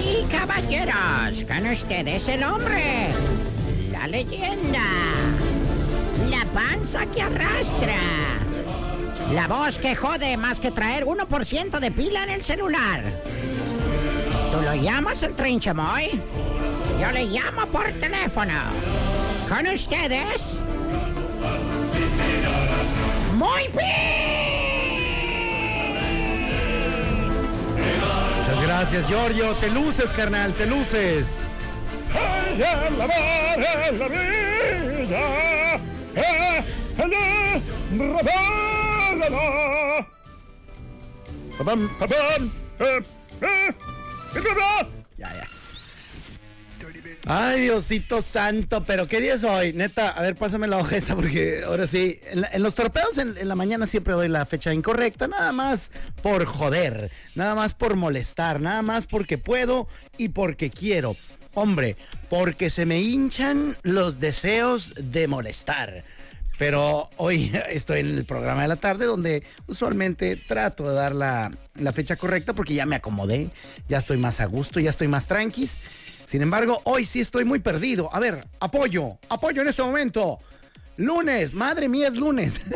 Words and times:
Y 0.00 0.24
caballeros, 0.30 1.44
con 1.44 1.66
ustedes 1.66 2.28
el 2.28 2.42
hombre, 2.44 3.08
la 3.90 4.06
leyenda, 4.06 4.84
la 6.30 6.44
panza 6.52 7.06
que 7.06 7.22
arrastra, 7.22 7.96
la 9.32 9.46
voz 9.48 9.78
que 9.78 9.96
jode 9.96 10.36
más 10.36 10.60
que 10.60 10.70
traer 10.70 11.04
1% 11.04 11.80
de 11.80 11.90
pila 11.90 12.24
en 12.24 12.30
el 12.30 12.42
celular. 12.42 13.02
¿Tú 14.52 14.62
lo 14.62 14.74
llamas 14.74 15.22
el 15.22 15.34
trinchamoy? 15.34 16.20
Yo 17.00 17.10
le 17.12 17.26
llamo 17.26 17.66
por 17.66 17.90
teléfono. 17.92 18.54
Con 19.48 19.66
ustedes, 19.66 20.60
muy 23.34 23.68
Muchas 23.68 24.27
gracias, 28.68 29.08
Giorgio. 29.08 29.54
Te 29.54 29.70
luces, 29.70 30.12
carnal, 30.12 30.52
te 30.54 30.66
luces. 30.66 31.48
Ay, 47.30 47.60
Diosito 47.60 48.22
santo, 48.22 48.84
pero 48.86 49.06
¿qué 49.06 49.20
día 49.20 49.34
es 49.34 49.44
hoy? 49.44 49.74
Neta, 49.74 50.08
a 50.08 50.22
ver, 50.22 50.34
pásame 50.34 50.66
la 50.66 50.78
hoja 50.78 50.96
esa 50.96 51.14
porque 51.14 51.62
ahora 51.62 51.86
sí, 51.86 52.18
en, 52.30 52.62
los 52.62 52.74
torpedos 52.74 53.18
en, 53.18 53.36
en 53.36 53.48
la 53.48 53.54
mañana 53.54 53.86
siempre 53.86 54.14
doy 54.14 54.28
la 54.28 54.46
fecha 54.46 54.72
incorrecta, 54.72 55.28
nada 55.28 55.52
más 55.52 55.92
por 56.22 56.46
joder, 56.46 57.10
nada 57.34 57.54
más 57.54 57.74
por 57.74 57.96
molestar, 57.96 58.62
nada 58.62 58.80
más 58.80 59.06
porque 59.06 59.36
puedo 59.36 59.88
y 60.16 60.30
porque 60.30 60.70
quiero. 60.70 61.16
Hombre, 61.52 61.98
porque 62.30 62.70
se 62.70 62.86
me 62.86 62.98
hinchan 62.98 63.76
los 63.82 64.20
deseos 64.20 64.94
de 64.96 65.28
molestar. 65.28 66.04
Pero 66.56 67.10
hoy 67.18 67.52
estoy 67.68 68.00
en 68.00 68.16
el 68.16 68.24
programa 68.24 68.62
de 68.62 68.68
la 68.68 68.76
tarde 68.76 69.04
donde 69.04 69.42
usualmente 69.66 70.36
trato 70.36 70.88
de 70.88 70.94
dar 70.94 71.14
la, 71.14 71.52
la 71.74 71.92
fecha 71.92 72.16
correcta 72.16 72.54
porque 72.54 72.72
ya 72.72 72.86
me 72.86 72.96
acomodé, 72.96 73.50
ya 73.86 73.98
estoy 73.98 74.16
más 74.16 74.40
a 74.40 74.46
gusto, 74.46 74.80
ya 74.80 74.88
estoy 74.88 75.08
más 75.08 75.26
tranquis. 75.26 75.78
Sin 76.28 76.42
embargo, 76.42 76.82
hoy 76.84 77.06
sí 77.06 77.20
estoy 77.20 77.46
muy 77.46 77.58
perdido. 77.58 78.14
A 78.14 78.20
ver, 78.20 78.46
apoyo, 78.60 79.18
apoyo 79.30 79.62
en 79.62 79.68
este 79.68 79.82
momento. 79.82 80.38
Lunes, 80.98 81.54
madre 81.54 81.88
mía, 81.88 82.08
es 82.08 82.18
lunes. 82.18 82.66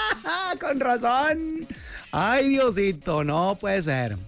Con 0.60 0.78
razón. 0.78 1.66
Ay, 2.12 2.48
Diosito, 2.48 3.24
no 3.24 3.56
puede 3.58 3.80
ser. 3.80 4.18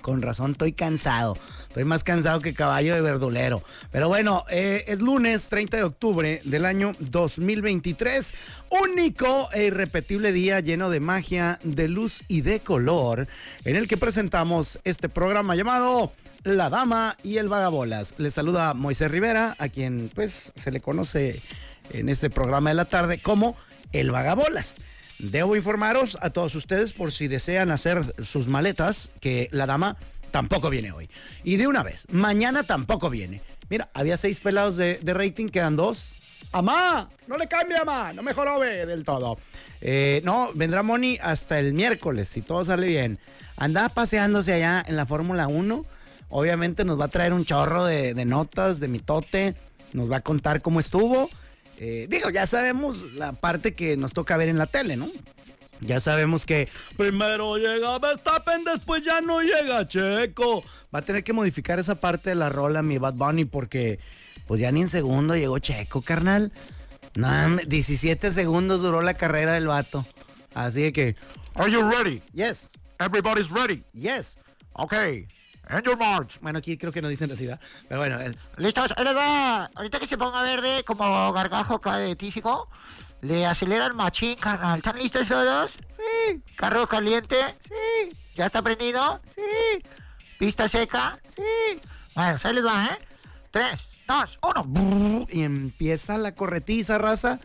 Con 0.00 0.22
razón, 0.22 0.52
estoy 0.52 0.72
cansado. 0.72 1.36
Estoy 1.68 1.84
más 1.84 2.04
cansado 2.04 2.40
que 2.40 2.54
caballo 2.54 2.94
de 2.94 3.02
verdulero. 3.02 3.62
Pero 3.92 4.08
bueno, 4.08 4.46
eh, 4.48 4.84
es 4.86 5.02
lunes 5.02 5.50
30 5.50 5.76
de 5.76 5.82
octubre 5.82 6.40
del 6.42 6.64
año 6.64 6.92
2023. 7.00 8.34
Único 8.82 9.50
e 9.52 9.64
irrepetible 9.64 10.32
día 10.32 10.60
lleno 10.60 10.88
de 10.88 11.00
magia, 11.00 11.58
de 11.64 11.88
luz 11.88 12.22
y 12.28 12.40
de 12.40 12.60
color, 12.60 13.28
en 13.66 13.76
el 13.76 13.86
que 13.86 13.98
presentamos 13.98 14.80
este 14.84 15.10
programa 15.10 15.54
llamado 15.54 16.14
La 16.46 16.70
Dama 16.70 17.16
y 17.24 17.38
el 17.38 17.48
Vagabolas. 17.48 18.14
Les 18.18 18.32
saluda 18.32 18.72
Moisés 18.72 19.10
Rivera, 19.10 19.56
a 19.58 19.68
quien 19.68 20.12
pues 20.14 20.52
se 20.54 20.70
le 20.70 20.80
conoce 20.80 21.42
en 21.90 22.08
este 22.08 22.30
programa 22.30 22.70
de 22.70 22.76
la 22.76 22.84
tarde 22.84 23.20
como 23.20 23.56
el 23.90 24.12
Vagabolas. 24.12 24.76
Debo 25.18 25.56
informaros 25.56 26.16
a 26.22 26.30
todos 26.30 26.54
ustedes 26.54 26.92
por 26.92 27.10
si 27.10 27.26
desean 27.26 27.72
hacer 27.72 28.00
sus 28.22 28.46
maletas 28.46 29.10
que 29.20 29.48
la 29.50 29.66
dama 29.66 29.96
tampoco 30.30 30.70
viene 30.70 30.92
hoy. 30.92 31.10
Y 31.42 31.56
de 31.56 31.66
una 31.66 31.82
vez, 31.82 32.06
mañana 32.12 32.62
tampoco 32.62 33.10
viene. 33.10 33.42
Mira, 33.68 33.90
había 33.92 34.16
seis 34.16 34.38
pelados 34.38 34.76
de, 34.76 35.00
rating, 35.04 35.48
quedan 35.48 35.74
dos. 35.74 36.14
¡Amá! 36.52 37.10
No 37.26 37.38
le 37.38 37.48
cambie, 37.48 37.76
amá. 37.76 38.12
No 38.12 38.22
me 38.22 38.34
jorobe 38.34 38.86
del 38.86 39.02
todo. 39.02 39.36
Eh, 39.80 40.20
no, 40.22 40.52
vendrá 40.54 40.84
Moni 40.84 41.18
hasta 41.20 41.58
el 41.58 41.72
miércoles, 41.72 42.28
si 42.28 42.40
todo 42.40 42.64
sale 42.64 42.86
bien. 42.86 43.18
Andaba 43.56 43.88
paseándose 43.88 44.52
allá 44.52 44.84
en 44.86 44.96
la 44.96 45.06
Fórmula 45.06 45.48
1. 45.48 45.95
Obviamente 46.28 46.84
nos 46.84 46.98
va 47.00 47.06
a 47.06 47.08
traer 47.08 47.32
un 47.32 47.44
chorro 47.44 47.84
de, 47.84 48.14
de 48.14 48.24
notas, 48.24 48.80
de 48.80 48.88
mitote. 48.88 49.54
Nos 49.92 50.10
va 50.10 50.16
a 50.16 50.20
contar 50.20 50.62
cómo 50.62 50.80
estuvo. 50.80 51.30
Eh, 51.78 52.06
digo, 52.10 52.30
ya 52.30 52.46
sabemos 52.46 53.02
la 53.14 53.32
parte 53.32 53.74
que 53.74 53.96
nos 53.96 54.12
toca 54.12 54.36
ver 54.36 54.48
en 54.48 54.58
la 54.58 54.66
tele, 54.66 54.96
¿no? 54.96 55.08
Ya 55.80 56.00
sabemos 56.00 56.46
que 56.46 56.68
primero 56.96 57.58
llega 57.58 57.98
Verstappen, 57.98 58.64
después 58.64 59.04
ya 59.04 59.20
no 59.20 59.42
llega 59.42 59.86
Checo. 59.86 60.62
Va 60.94 61.00
a 61.00 61.02
tener 61.04 61.22
que 61.22 61.34
modificar 61.34 61.78
esa 61.78 61.96
parte 61.96 62.30
de 62.30 62.34
la 62.36 62.48
rola, 62.48 62.82
mi 62.82 62.96
Bad 62.96 63.14
Bunny, 63.14 63.44
porque 63.44 63.98
pues 64.46 64.58
ya 64.60 64.72
ni 64.72 64.80
en 64.82 64.88
segundo 64.88 65.36
llegó 65.36 65.58
Checo, 65.58 66.00
carnal. 66.00 66.50
Nah, 67.14 67.56
17 67.66 68.30
segundos 68.30 68.80
duró 68.80 69.02
la 69.02 69.14
carrera 69.14 69.52
del 69.52 69.66
vato. 69.66 70.06
Así 70.54 70.92
que, 70.92 71.14
Are 71.54 71.70
you 71.70 71.82
ready? 71.90 72.22
yes, 72.32 72.70
Everybody's 72.98 73.50
ready. 73.50 73.84
yes. 73.92 74.38
Okay. 74.72 75.28
And 75.68 75.84
your 75.84 75.96
march. 75.96 76.38
Bueno, 76.40 76.58
aquí 76.60 76.76
creo 76.78 76.92
que 76.92 77.02
no 77.02 77.08
dicen 77.08 77.30
así, 77.32 77.46
¿verdad? 77.46 77.60
Pero 77.88 78.00
bueno, 78.00 78.20
el- 78.20 78.38
¿Listos? 78.56 78.94
Ahí 78.96 79.04
les 79.04 79.16
va. 79.16 79.64
Ahorita 79.74 79.98
que 79.98 80.06
se 80.06 80.16
ponga 80.16 80.42
verde 80.42 80.84
como 80.84 81.32
gargajo 81.32 81.74
acá 81.74 81.96
de 81.98 82.14
tísico, 82.14 82.68
le 83.22 83.44
aceleran 83.46 83.96
machín, 83.96 84.34
carnal. 84.36 84.78
¿Están 84.78 84.96
listos 84.98 85.26
todos? 85.26 85.72
sí, 85.88 86.42
¿Carro 86.54 86.86
caliente? 86.86 87.36
sí, 87.58 88.16
¿Ya 88.36 88.46
está 88.46 88.62
prendido? 88.62 89.20
sí, 89.24 89.40
¿Pista 90.38 90.68
seca? 90.68 91.18
sí. 91.26 91.42
Bueno, 92.14 92.38
ahí 92.42 92.54
les 92.54 92.64
va, 92.64 92.86
¿eh? 92.86 92.98
Tres, 93.50 93.88
dos, 94.06 94.38
uno. 94.42 95.26
y 95.30 95.42
empieza 95.42 96.16
la 96.18 96.34
corretiza, 96.34 96.98
raza. 96.98 97.40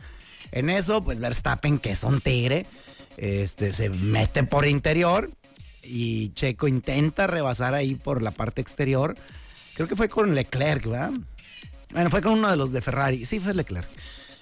En 0.52 0.70
eso, 0.70 1.04
pues 1.04 1.20
Verstappen, 1.20 1.80
que 1.80 1.92
es 1.92 2.04
un 2.04 2.20
tigre, 2.22 2.68
este, 3.18 3.72
se 3.74 3.90
mete 3.90 4.44
por 4.44 4.66
interior 4.68 5.32
y 5.92 6.30
Checo 6.30 6.70
intenta 6.70 7.28
rebasar 7.28 7.74
ahí 7.74 7.96
por 7.96 8.22
la 8.22 8.32
parte 8.32 8.62
exterior. 8.62 9.18
Creo 9.74 9.90
que 9.90 9.98
fue 9.98 10.08
con 10.08 10.34
Leclerc, 10.34 10.86
¿verdad? 10.86 11.12
Bueno, 11.92 12.10
fue 12.10 12.22
con 12.22 12.34
uno 12.34 12.50
de 12.50 12.56
los 12.56 12.72
de 12.72 12.82
Ferrari. 12.82 13.26
Sí, 13.26 13.40
fue 13.42 13.54
Leclerc. 13.54 13.90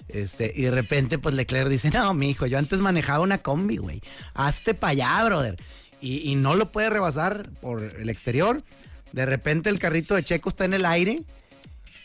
Este, 0.10 0.54
y 0.56 0.62
de 0.64 0.72
repente, 0.72 1.18
pues 1.18 1.34
Leclerc 1.34 1.68
dice, 1.68 1.90
no, 1.90 2.14
mi 2.14 2.30
hijo, 2.30 2.46
yo 2.46 2.60
antes 2.60 2.82
manejaba 2.82 3.24
una 3.24 3.40
combi, 3.40 3.78
güey. 3.78 4.02
Hazte 4.36 4.76
para 4.76 4.92
allá, 4.92 5.24
brother. 5.26 5.56
Y, 6.00 6.30
y 6.30 6.36
no 6.36 6.54
lo 6.54 6.72
puede 6.72 6.92
rebasar 6.92 7.50
por 7.62 7.82
el 7.84 8.10
exterior. 8.10 8.64
De 9.12 9.26
repente 9.26 9.72
el 9.72 9.80
carrito 9.80 10.14
de 10.14 10.24
Checo 10.24 10.50
está 10.50 10.66
en 10.66 10.76
el 10.76 10.86
aire. 10.86 11.24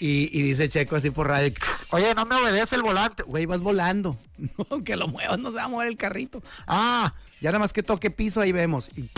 Y, 0.01 0.43
dice 0.43 0.69
Checo 0.69 0.97
así 0.97 1.11
por 1.11 1.29
radio, 1.29 1.53
Oye, 1.91 2.15
no 2.15 2.27
me 2.27 2.35
obedece 2.35 2.77
el 2.77 2.83
volante. 2.83 3.23
güey, 3.23 3.47
vas 3.47 3.61
volando. 3.61 4.19
No, 4.71 4.83
que 4.83 4.97
lo 4.97 5.07
muevas, 5.07 5.39
no 5.39 5.51
se 5.51 5.57
va 5.57 5.65
a 5.65 5.69
mover 5.69 5.89
el 5.89 5.97
carrito. 5.97 6.43
Ah, 6.67 7.15
ya 7.41 7.51
nada 7.51 7.61
más 7.61 7.73
que 7.73 7.83
toque 7.83 8.11
piso, 8.11 8.41
ahí 8.41 8.53
vemos. 8.53 8.89
Y 8.97 9.09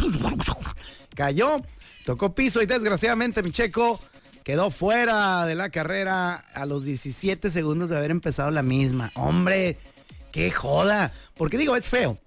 cayó, 1.15 1.57
tocó 2.05 2.35
piso 2.35 2.61
y 2.63 2.67
desgraciadamente 2.67 3.43
mi 3.43 3.51
Checo 3.51 4.01
quedó 4.45 4.71
fuera 4.71 5.47
de 5.47 5.55
la 5.55 5.71
carrera 5.71 6.35
a 6.35 6.67
los 6.67 6.85
17 6.85 7.51
segundos 7.51 7.89
de 7.89 7.97
haber 7.97 8.11
empezado 8.11 8.51
la 8.51 8.63
misma. 8.63 9.11
Hombre, 9.15 9.79
qué 10.33 10.51
joda. 10.51 11.13
Porque 11.37 11.59
digo, 11.59 11.75
es 11.77 11.89
feo. 11.89 12.19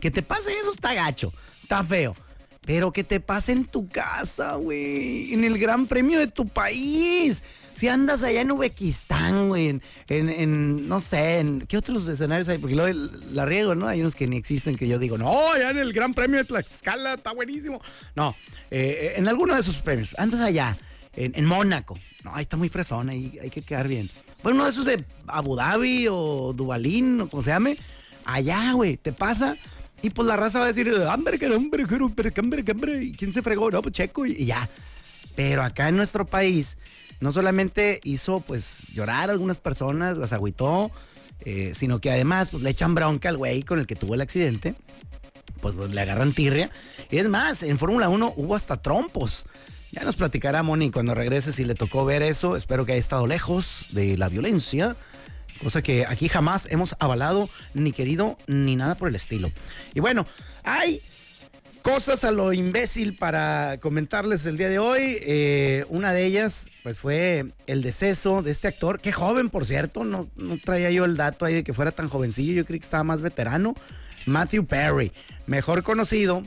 Que 0.00 0.10
te 0.10 0.22
pase 0.22 0.52
eso 0.52 0.70
está 0.70 0.94
gacho, 0.94 1.32
está 1.62 1.82
feo. 1.82 2.14
Pero 2.64 2.92
que 2.92 3.02
te 3.02 3.18
pase 3.18 3.52
en 3.52 3.64
tu 3.64 3.88
casa, 3.88 4.54
güey. 4.54 5.34
En 5.34 5.42
el 5.44 5.58
gran 5.58 5.86
premio 5.88 6.18
de 6.20 6.28
tu 6.28 6.46
país. 6.48 7.42
Si 7.72 7.88
andas 7.88 8.22
allá 8.22 8.42
en 8.42 8.52
Uzbekistán, 8.52 9.48
güey. 9.48 9.68
En, 9.68 9.82
en- 10.28 10.88
no 10.88 11.00
sé, 11.00 11.38
en 11.40 11.62
qué 11.62 11.76
otros 11.76 12.06
escenarios 12.06 12.48
hay. 12.48 12.58
Porque 12.58 12.76
luego 12.76 12.96
la 13.32 13.46
riego, 13.46 13.74
¿no? 13.74 13.88
Hay 13.88 14.00
unos 14.00 14.14
que 14.14 14.28
ni 14.28 14.36
existen 14.36 14.76
que 14.76 14.86
yo 14.86 15.00
digo, 15.00 15.18
no, 15.18 15.50
allá 15.52 15.70
en 15.70 15.78
el 15.78 15.92
gran 15.92 16.14
premio 16.14 16.38
de 16.38 16.44
Tlaxcala 16.44 17.14
está 17.14 17.32
buenísimo. 17.32 17.80
No, 18.14 18.36
eh, 18.70 19.14
en 19.16 19.26
alguno 19.26 19.54
de 19.54 19.60
esos 19.60 19.76
premios. 19.82 20.14
Andas 20.16 20.40
allá, 20.40 20.78
en, 21.16 21.32
en 21.34 21.44
Mónaco. 21.46 21.98
No, 22.22 22.32
ahí 22.36 22.42
está 22.42 22.56
muy 22.56 22.68
fresón, 22.68 23.08
ahí 23.08 23.36
hay 23.42 23.50
que 23.50 23.62
quedar 23.62 23.88
bien. 23.88 24.08
Bueno, 24.44 24.56
uno 24.56 24.64
de 24.66 24.70
esos 24.70 24.84
de 24.84 25.04
Abu 25.26 25.56
Dhabi 25.56 26.06
o 26.08 26.52
Dubalín 26.52 27.22
o 27.22 27.28
como 27.28 27.42
se 27.42 27.50
llame. 27.50 27.76
Allá, 28.24 28.72
güey, 28.74 28.96
te 28.98 29.12
pasa. 29.12 29.56
Y 30.02 30.10
pues 30.10 30.26
la 30.26 30.36
raza 30.36 30.58
va 30.58 30.66
a 30.66 30.68
decir, 30.68 30.92
hambre, 31.08 31.38
que 31.38 31.46
hambre, 31.46 31.86
que 31.86 32.40
hambre, 32.40 32.64
que 32.64 32.72
hambre. 32.72 33.02
¿Y 33.04 33.12
quién 33.12 33.32
se 33.32 33.42
fregó? 33.42 33.70
No, 33.70 33.82
pues 33.82 33.94
Checo 33.94 34.26
y, 34.26 34.32
y 34.32 34.46
ya. 34.46 34.68
Pero 35.36 35.62
acá 35.62 35.88
en 35.88 35.96
nuestro 35.96 36.26
país, 36.26 36.76
no 37.20 37.30
solamente 37.30 38.00
hizo 38.02 38.40
pues 38.40 38.82
llorar 38.92 39.30
a 39.30 39.32
algunas 39.32 39.58
personas, 39.58 40.18
las 40.18 40.32
agüitó, 40.32 40.90
eh, 41.44 41.72
sino 41.74 42.00
que 42.00 42.10
además 42.10 42.50
pues, 42.50 42.62
le 42.62 42.70
echan 42.70 42.94
bronca 42.94 43.28
al 43.28 43.36
güey 43.36 43.62
con 43.62 43.78
el 43.78 43.86
que 43.86 43.94
tuvo 43.94 44.14
el 44.14 44.20
accidente. 44.20 44.74
Pues, 45.60 45.76
pues, 45.76 45.92
le 45.92 46.00
agarran 46.00 46.32
tirria. 46.32 46.70
Y 47.10 47.18
es 47.18 47.28
más, 47.28 47.62
en 47.62 47.78
Fórmula 47.78 48.08
1 48.08 48.34
hubo 48.36 48.56
hasta 48.56 48.76
trompos. 48.76 49.46
Ya 49.92 50.02
nos 50.04 50.16
platicará 50.16 50.62
Moni 50.62 50.90
cuando 50.90 51.14
regrese 51.14 51.52
si 51.52 51.64
le 51.64 51.74
tocó 51.74 52.04
ver 52.04 52.22
eso. 52.22 52.56
Espero 52.56 52.84
que 52.84 52.92
haya 52.92 53.00
estado 53.00 53.26
lejos 53.26 53.86
de 53.90 54.16
la 54.16 54.28
violencia. 54.28 54.96
Cosa 55.62 55.82
que 55.82 56.06
aquí 56.06 56.28
jamás 56.28 56.66
hemos 56.70 56.96
avalado, 56.98 57.48
ni 57.74 57.92
querido, 57.92 58.36
ni 58.46 58.74
nada 58.74 58.96
por 58.96 59.08
el 59.08 59.14
estilo. 59.14 59.52
Y 59.94 60.00
bueno, 60.00 60.26
hay 60.64 61.02
cosas 61.82 62.24
a 62.24 62.30
lo 62.30 62.52
imbécil 62.52 63.16
para 63.16 63.78
comentarles 63.80 64.46
el 64.46 64.56
día 64.56 64.68
de 64.68 64.78
hoy. 64.78 65.18
Eh, 65.20 65.84
una 65.88 66.12
de 66.12 66.24
ellas, 66.24 66.70
pues 66.82 66.98
fue 66.98 67.46
el 67.66 67.82
deceso 67.82 68.42
de 68.42 68.50
este 68.50 68.68
actor, 68.68 69.00
que 69.00 69.12
joven, 69.12 69.50
por 69.50 69.66
cierto, 69.66 70.04
no, 70.04 70.28
traía 70.64 70.90
yo 70.90 71.04
el 71.04 71.16
dato 71.16 71.44
ahí 71.44 71.54
de 71.54 71.64
que 71.64 71.74
fuera 71.74 71.92
tan 71.92 72.08
jovencillo, 72.08 72.54
yo 72.54 72.64
creí 72.64 72.78
que 72.78 72.84
estaba 72.84 73.04
más 73.04 73.20
veterano. 73.20 73.74
Matthew 74.26 74.66
Perry, 74.66 75.12
mejor 75.46 75.82
conocido 75.82 76.44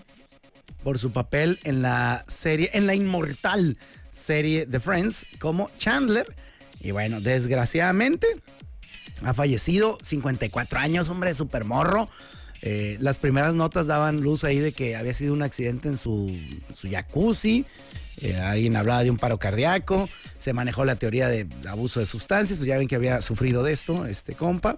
por 0.83 0.97
su 0.97 1.11
papel 1.11 1.59
en 1.63 1.81
la 1.81 2.23
serie, 2.27 2.69
en 2.73 2.87
la 2.87 2.95
inmortal 2.95 3.77
serie 4.09 4.65
de 4.65 4.79
Friends 4.79 5.25
como 5.39 5.69
Chandler. 5.77 6.33
Y 6.79 6.91
bueno, 6.91 7.19
desgraciadamente 7.19 8.27
ha 9.23 9.33
fallecido, 9.33 9.97
54 10.01 10.79
años, 10.79 11.09
hombre, 11.09 11.33
super 11.33 11.65
morro. 11.65 12.09
Eh, 12.61 12.97
las 12.99 13.17
primeras 13.17 13.53
notas 13.53 13.87
daban 13.87 14.21
luz 14.21 14.43
ahí 14.43 14.57
de 14.57 14.71
que 14.71 14.95
había 14.95 15.13
sido 15.13 15.33
un 15.33 15.43
accidente 15.43 15.87
en 15.87 15.97
su, 15.97 16.35
jacuzzi. 16.89 17.65
Eh, 18.21 18.37
alguien 18.37 18.75
hablaba 18.75 19.03
de 19.03 19.11
un 19.11 19.17
paro 19.17 19.37
cardíaco. 19.37 20.09
Se 20.37 20.53
manejó 20.53 20.83
la 20.83 20.95
teoría 20.95 21.27
de 21.27 21.47
abuso 21.67 21.99
de 21.99 22.05
sustancias. 22.05 22.57
Pues 22.57 22.67
ya 22.67 22.77
ven 22.77 22.87
que 22.87 22.95
había 22.95 23.21
sufrido 23.21 23.61
de 23.61 23.73
esto, 23.73 24.05
este 24.05 24.33
compa. 24.33 24.75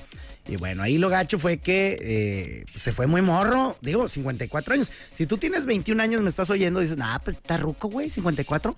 Y 0.47 0.55
bueno, 0.55 0.83
ahí 0.83 0.97
lo 0.97 1.09
gacho 1.09 1.39
fue 1.39 1.57
que 1.57 1.97
eh, 2.01 2.65
se 2.75 2.91
fue 2.91 3.07
muy 3.07 3.21
morro. 3.21 3.77
Digo, 3.81 4.07
54 4.07 4.73
años. 4.73 4.91
Si 5.11 5.25
tú 5.25 5.37
tienes 5.37 5.65
21 5.65 6.01
años, 6.01 6.21
me 6.21 6.29
estás 6.29 6.49
oyendo, 6.49 6.79
dices, 6.79 6.97
ah, 7.01 7.21
pues 7.23 7.37
está 7.37 7.57
ruco, 7.57 7.89
güey, 7.89 8.09
54. 8.09 8.75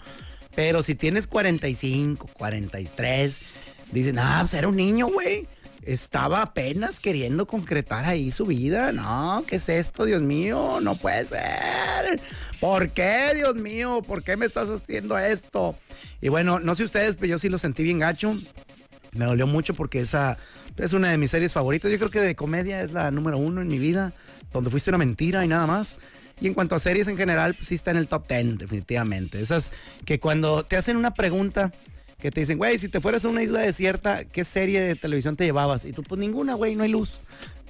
Pero 0.55 0.83
si 0.83 0.95
tienes 0.95 1.27
45, 1.27 2.27
43, 2.33 3.39
dicen, 3.91 4.19
ah, 4.19 4.39
pues 4.41 4.53
era 4.53 4.67
un 4.67 4.75
niño, 4.75 5.07
güey 5.07 5.47
estaba 5.83 6.41
apenas 6.41 6.99
queriendo 6.99 7.47
concretar 7.47 8.05
ahí 8.05 8.31
su 8.31 8.45
vida. 8.45 8.91
No, 8.91 9.43
¿qué 9.47 9.55
es 9.55 9.69
esto, 9.69 10.05
Dios 10.05 10.21
mío? 10.21 10.79
No 10.81 10.95
puede 10.95 11.25
ser. 11.25 12.21
¿Por 12.59 12.89
qué, 12.91 13.31
Dios 13.35 13.55
mío? 13.55 14.01
¿Por 14.05 14.23
qué 14.23 14.37
me 14.37 14.45
estás 14.45 14.69
haciendo 14.69 15.17
esto? 15.17 15.75
Y 16.21 16.29
bueno, 16.29 16.59
no 16.59 16.75
sé 16.75 16.83
ustedes, 16.83 17.15
pero 17.15 17.27
yo 17.27 17.39
sí 17.39 17.49
lo 17.49 17.57
sentí 17.57 17.83
bien 17.83 17.99
gacho. 17.99 18.37
Me 19.13 19.25
dolió 19.25 19.47
mucho 19.47 19.73
porque 19.73 20.01
esa 20.01 20.37
es 20.77 20.93
una 20.93 21.09
de 21.09 21.17
mis 21.17 21.31
series 21.31 21.53
favoritas. 21.53 21.89
Yo 21.89 21.97
creo 21.97 22.11
que 22.11 22.21
de 22.21 22.35
comedia 22.35 22.81
es 22.81 22.91
la 22.91 23.09
número 23.11 23.37
uno 23.37 23.61
en 23.61 23.67
mi 23.67 23.79
vida, 23.79 24.13
donde 24.53 24.69
fuiste 24.69 24.91
una 24.91 24.97
mentira 24.97 25.43
y 25.45 25.47
nada 25.47 25.65
más. 25.65 25.97
Y 26.41 26.47
en 26.47 26.53
cuanto 26.53 26.75
a 26.75 26.79
series 26.79 27.07
en 27.07 27.17
general, 27.17 27.55
pues 27.55 27.69
sí 27.69 27.75
está 27.75 27.91
en 27.91 27.97
el 27.97 28.07
top 28.07 28.27
10, 28.27 28.59
definitivamente. 28.59 29.41
Esas 29.41 29.73
que 30.05 30.19
cuando 30.19 30.63
te 30.63 30.77
hacen 30.77 30.97
una 30.97 31.11
pregunta 31.11 31.73
que 32.19 32.31
te 32.31 32.41
dicen, 32.41 32.57
güey, 32.57 32.77
si 32.77 32.89
te 32.89 32.99
fueras 32.99 33.23
a 33.23 33.29
una 33.29 33.41
isla 33.41 33.59
desierta, 33.59 34.25
¿qué 34.25 34.43
serie 34.43 34.81
de 34.81 34.95
televisión 34.95 35.35
te 35.35 35.45
llevabas? 35.45 35.85
Y 35.85 35.93
tú, 35.93 36.03
pues 36.03 36.19
ninguna, 36.19 36.53
güey, 36.55 36.75
no 36.75 36.83
hay 36.83 36.91
luz. 36.91 37.19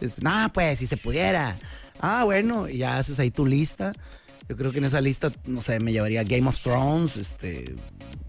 Dices, 0.01 0.23
nah, 0.23 0.49
pues, 0.49 0.79
si 0.79 0.87
se 0.87 0.97
pudiera. 0.97 1.57
Ah, 1.99 2.23
bueno, 2.23 2.67
y 2.67 2.77
ya 2.77 2.97
haces 2.97 3.19
ahí 3.19 3.29
tu 3.29 3.45
lista. 3.45 3.93
Yo 4.47 4.57
creo 4.57 4.71
que 4.71 4.79
en 4.79 4.85
esa 4.85 5.01
lista, 5.01 5.31
no 5.45 5.61
sé, 5.61 5.79
me 5.79 5.91
llevaría 5.91 6.23
Game 6.23 6.47
of 6.47 6.59
Thrones, 6.59 7.17
este, 7.17 7.75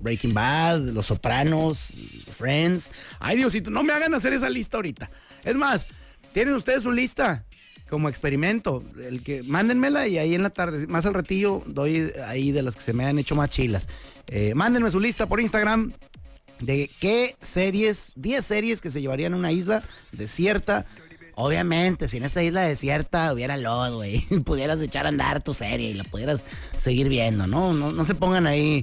Breaking 0.00 0.34
Bad, 0.34 0.81
Los 0.90 1.06
Sopranos, 1.06 1.88
Friends. 2.37 2.90
Ay, 3.19 3.38
Diosito, 3.38 3.70
no 3.70 3.82
me 3.82 3.94
hagan 3.94 4.12
hacer 4.12 4.34
esa 4.34 4.50
lista 4.50 4.76
ahorita. 4.76 5.11
Es 5.43 5.55
más, 5.55 5.87
tienen 6.32 6.55
ustedes 6.55 6.82
su 6.82 6.93
lista 6.93 7.46
como 7.90 8.08
experimento. 8.08 8.82
El 9.02 9.22
que 9.22 9.42
mándenmela 9.42 10.06
y 10.06 10.16
ahí 10.16 10.34
en 10.34 10.42
la 10.42 10.50
tarde, 10.50 10.87
más 10.87 11.04
al 11.04 11.14
ratillo, 11.14 11.62
doy 11.66 12.12
ahí 12.26 12.52
de 12.52 12.62
las 12.62 12.76
que 12.76 12.82
se 12.82 12.92
me 12.92 13.04
han 13.04 13.19
hecho 13.19 13.34
más 13.34 13.50
chilas. 13.50 13.88
Eh, 14.28 14.54
mándenme 14.54 14.90
su 14.90 15.00
lista 15.00 15.26
por 15.26 15.40
Instagram, 15.40 15.92
de 16.60 16.90
qué 17.00 17.37
series, 17.40 18.12
10 18.16 18.44
series 18.44 18.81
que 18.81 18.90
se 18.90 19.00
llevarían 19.00 19.34
a 19.34 19.37
una 19.37 19.52
isla 19.52 19.82
desierta. 20.12 20.87
Obviamente, 21.34 22.06
si 22.08 22.19
en 22.19 22.25
esa 22.25 22.42
isla 22.42 22.62
desierta 22.62 23.32
hubiera 23.32 23.56
lodo, 23.56 23.96
güey, 23.96 24.20
pudieras 24.44 24.81
echar 24.81 25.06
a 25.06 25.08
andar 25.08 25.43
tu 25.43 25.52
serie 25.52 25.90
y 25.90 25.94
la 25.94 26.04
pudieras 26.04 26.44
seguir 26.76 27.08
viendo, 27.08 27.46
¿no? 27.46 27.72
No, 27.72 27.93
no 27.93 28.04
se 28.04 28.14
pongan 28.14 28.46
ahí 28.46 28.82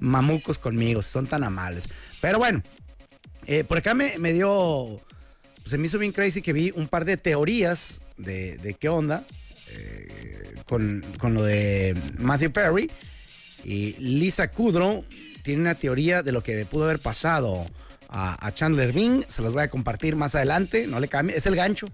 mamucos 0.00 0.58
conmigo, 0.58 1.02
son 1.02 1.26
tan 1.26 1.44
amables. 1.44 1.88
Pero 2.20 2.38
bueno, 2.38 2.62
eh, 3.46 3.64
por 3.64 3.78
acá 3.78 3.94
me, 3.94 4.18
me 4.18 4.32
dio, 4.32 5.00
se 5.68 5.78
me 5.78 5.86
hizo 5.86 5.98
bien 5.98 6.12
crazy 6.12 6.42
que 6.42 6.52
vi 6.52 6.72
un 6.74 6.88
par 6.88 7.04
de 7.04 7.16
teorías 7.16 8.00
de, 8.16 8.56
de 8.58 8.74
qué 8.74 8.88
onda 8.88 9.24
eh, 9.70 10.54
con, 10.64 11.04
con 11.18 11.34
lo 11.34 11.42
de 11.42 11.94
Matthew 12.18 12.52
Perry 12.52 12.90
y 13.64 13.92
Lisa 13.98 14.50
Kudrow 14.50 15.04
tiene 15.42 15.62
una 15.62 15.74
teoría 15.74 16.22
de 16.22 16.32
lo 16.32 16.42
que 16.42 16.64
pudo 16.66 16.84
haber 16.84 16.98
pasado 16.98 17.66
a, 18.08 18.52
Chandler 18.52 18.92
Bing. 18.92 19.24
Se 19.28 19.42
los 19.42 19.52
voy 19.52 19.62
a 19.62 19.68
compartir 19.68 20.16
más 20.16 20.34
adelante. 20.34 20.86
No 20.86 21.00
le 21.00 21.08
cambie. 21.08 21.36
Es 21.36 21.46
el 21.46 21.56
gancho. 21.56 21.88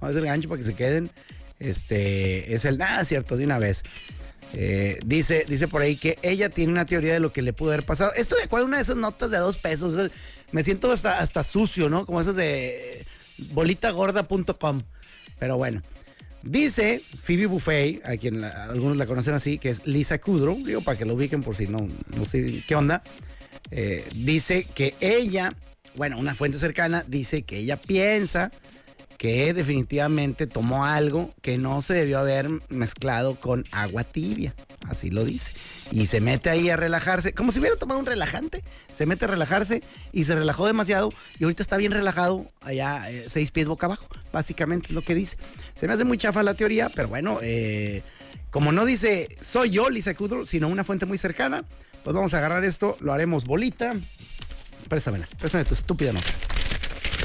No 0.00 0.08
es 0.08 0.16
el 0.16 0.24
gancho 0.24 0.48
para 0.48 0.58
que 0.58 0.64
se 0.64 0.74
queden. 0.74 1.10
Este 1.58 2.54
es 2.54 2.64
el 2.64 2.78
nada 2.78 3.04
cierto 3.04 3.36
de 3.36 3.44
una 3.44 3.58
vez. 3.58 3.84
Eh, 4.52 4.98
dice, 5.04 5.44
dice 5.48 5.66
por 5.66 5.82
ahí 5.82 5.96
que 5.96 6.18
ella 6.22 6.48
tiene 6.48 6.72
una 6.72 6.86
teoría 6.86 7.14
de 7.14 7.20
lo 7.20 7.32
que 7.32 7.42
le 7.42 7.52
pudo 7.52 7.72
haber 7.72 7.84
pasado. 7.84 8.12
Esto 8.16 8.36
de 8.36 8.44
acuerdo 8.44 8.66
a 8.66 8.68
una 8.68 8.76
de 8.78 8.82
esas 8.82 8.96
notas 8.96 9.30
de 9.30 9.38
dos 9.38 9.56
pesos. 9.56 10.10
Me 10.52 10.62
siento 10.62 10.92
hasta, 10.92 11.18
hasta 11.18 11.42
sucio, 11.42 11.88
¿no? 11.88 12.06
Como 12.06 12.20
esas 12.20 12.36
de 12.36 13.04
bolitagorda.com. 13.52 14.82
Pero 15.38 15.56
bueno. 15.56 15.82
Dice 16.44 17.00
Phoebe 17.22 17.46
Buffet, 17.46 18.04
a 18.04 18.18
quien 18.18 18.44
algunos 18.44 18.98
la 18.98 19.06
conocen 19.06 19.32
así, 19.32 19.56
que 19.56 19.70
es 19.70 19.86
Lisa 19.86 20.18
Kudrow, 20.18 20.62
digo 20.62 20.82
para 20.82 20.98
que 20.98 21.06
lo 21.06 21.14
ubiquen 21.14 21.42
por 21.42 21.56
si 21.56 21.66
no, 21.66 21.88
no 22.14 22.24
sé 22.26 22.62
qué 22.68 22.74
onda. 22.74 23.02
Eh, 23.70 24.06
dice 24.14 24.64
que 24.74 24.94
ella, 25.00 25.54
bueno, 25.96 26.18
una 26.18 26.34
fuente 26.34 26.58
cercana 26.58 27.02
dice 27.08 27.44
que 27.44 27.56
ella 27.56 27.80
piensa 27.80 28.52
que 29.16 29.54
definitivamente 29.54 30.46
tomó 30.46 30.84
algo 30.84 31.32
que 31.40 31.56
no 31.56 31.80
se 31.80 31.94
debió 31.94 32.18
haber 32.18 32.50
mezclado 32.68 33.40
con 33.40 33.64
agua 33.70 34.04
tibia. 34.04 34.54
Así 34.88 35.10
lo 35.10 35.24
dice. 35.24 35.54
Y 35.90 36.06
se 36.06 36.20
mete 36.20 36.50
ahí 36.50 36.70
a 36.70 36.76
relajarse, 36.76 37.32
como 37.32 37.52
si 37.52 37.60
hubiera 37.60 37.76
tomado 37.76 38.00
un 38.00 38.06
relajante. 38.06 38.62
Se 38.90 39.06
mete 39.06 39.24
a 39.24 39.28
relajarse 39.28 39.82
y 40.12 40.24
se 40.24 40.34
relajó 40.34 40.66
demasiado. 40.66 41.12
Y 41.38 41.44
ahorita 41.44 41.62
está 41.62 41.76
bien 41.76 41.92
relajado, 41.92 42.50
allá 42.60 43.10
eh, 43.10 43.24
seis 43.28 43.50
pies 43.50 43.66
boca 43.66 43.86
abajo. 43.86 44.06
Básicamente 44.32 44.88
es 44.88 44.94
lo 44.94 45.02
que 45.02 45.14
dice. 45.14 45.38
Se 45.74 45.86
me 45.86 45.94
hace 45.94 46.04
muy 46.04 46.18
chafa 46.18 46.42
la 46.42 46.54
teoría, 46.54 46.90
pero 46.90 47.08
bueno, 47.08 47.38
eh, 47.42 48.02
como 48.50 48.72
no 48.72 48.84
dice 48.84 49.28
soy 49.40 49.70
yo, 49.70 49.90
Lisa 49.90 50.14
Kudrow, 50.14 50.46
sino 50.46 50.68
una 50.68 50.84
fuente 50.84 51.06
muy 51.06 51.18
cercana, 51.18 51.64
pues 52.02 52.14
vamos 52.14 52.34
a 52.34 52.38
agarrar 52.38 52.64
esto, 52.64 52.96
lo 53.00 53.12
haremos 53.12 53.44
bolita. 53.44 53.94
Préstamela, 54.88 55.26
préstame 55.38 55.64
tu 55.64 55.74
estúpida 55.74 56.12
nota. 56.12 56.30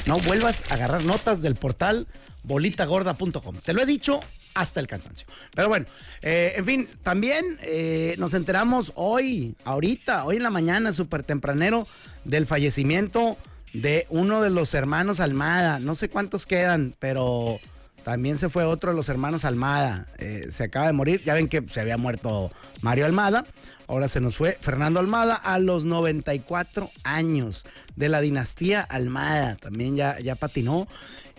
No 0.06 0.18
vuelvas 0.18 0.64
a 0.70 0.74
agarrar 0.74 1.04
notas 1.04 1.42
del 1.42 1.56
portal 1.56 2.08
bolitagorda.com. 2.42 3.58
Te 3.62 3.74
lo 3.74 3.82
he 3.82 3.86
dicho 3.86 4.20
hasta 4.54 4.80
el 4.80 4.86
cansancio. 4.86 5.26
Pero 5.54 5.68
bueno, 5.68 5.86
eh, 6.22 6.54
en 6.56 6.64
fin, 6.64 6.88
también 7.02 7.44
eh, 7.62 8.14
nos 8.18 8.34
enteramos 8.34 8.92
hoy, 8.94 9.54
ahorita, 9.64 10.24
hoy 10.24 10.36
en 10.36 10.42
la 10.42 10.50
mañana, 10.50 10.92
súper 10.92 11.22
tempranero, 11.22 11.86
del 12.24 12.46
fallecimiento 12.46 13.36
de 13.72 14.06
uno 14.10 14.40
de 14.40 14.50
los 14.50 14.74
hermanos 14.74 15.20
Almada. 15.20 15.78
No 15.78 15.94
sé 15.94 16.08
cuántos 16.08 16.46
quedan, 16.46 16.94
pero 16.98 17.60
también 18.02 18.38
se 18.38 18.48
fue 18.48 18.64
otro 18.64 18.90
de 18.90 18.96
los 18.96 19.08
hermanos 19.08 19.44
Almada. 19.44 20.06
Eh, 20.18 20.46
se 20.50 20.64
acaba 20.64 20.86
de 20.86 20.92
morir. 20.92 21.22
Ya 21.24 21.34
ven 21.34 21.48
que 21.48 21.62
se 21.68 21.80
había 21.80 21.96
muerto 21.96 22.50
Mario 22.82 23.06
Almada. 23.06 23.46
Ahora 23.86 24.08
se 24.08 24.20
nos 24.20 24.36
fue 24.36 24.56
Fernando 24.60 25.00
Almada 25.00 25.34
a 25.34 25.58
los 25.58 25.84
94 25.84 26.90
años 27.02 27.64
de 27.96 28.08
la 28.08 28.20
dinastía 28.20 28.82
Almada. 28.82 29.56
También 29.56 29.96
ya, 29.96 30.18
ya 30.20 30.34
patinó. 30.34 30.86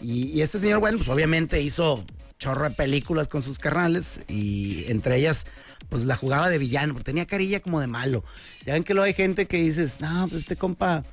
Y, 0.02 0.42
este 0.42 0.60
señor, 0.60 0.80
bueno, 0.80 0.98
pues 0.98 1.10
obviamente 1.10 1.62
hizo 1.62 2.04
chorro 2.42 2.64
de 2.64 2.72
películas 2.72 3.28
con 3.28 3.44
sus 3.44 3.60
carnales 3.60 4.22
y 4.28 4.86
entre 4.88 5.16
ellas 5.16 5.46
pues 5.90 6.06
la 6.06 6.16
jugaba 6.16 6.50
de 6.50 6.58
villano, 6.58 6.94
porque 6.94 7.06
tenía 7.06 7.26
carilla 7.26 7.60
como 7.60 7.80
de 7.80 7.88
malo. 7.88 8.24
Ya 8.66 8.74
ven 8.74 8.84
que 8.84 8.94
luego 8.94 9.06
hay 9.06 9.14
gente 9.14 9.46
que 9.46 9.58
dices, 9.58 10.02
no, 10.02 10.28
pues 10.28 10.42
este 10.42 10.56
compa, 10.56 11.04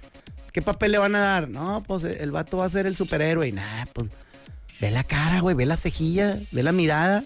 ¿qué 0.52 0.62
papel 0.62 0.92
le 0.92 0.98
van 0.98 1.14
a 1.16 1.20
dar? 1.20 1.48
No, 1.48 1.82
pues 1.86 2.04
el 2.04 2.30
vato 2.30 2.58
va 2.58 2.64
a 2.64 2.70
ser 2.70 2.86
el 2.86 2.96
superhéroe. 2.96 3.48
Y 3.48 3.52
nada, 3.52 3.86
pues 3.92 4.08
ve 4.80 4.90
la 4.90 5.04
cara, 5.04 5.40
güey, 5.40 5.54
ve 5.54 5.66
la 5.66 5.76
cejilla, 5.76 6.38
ve 6.52 6.62
la 6.62 6.72
mirada. 6.72 7.24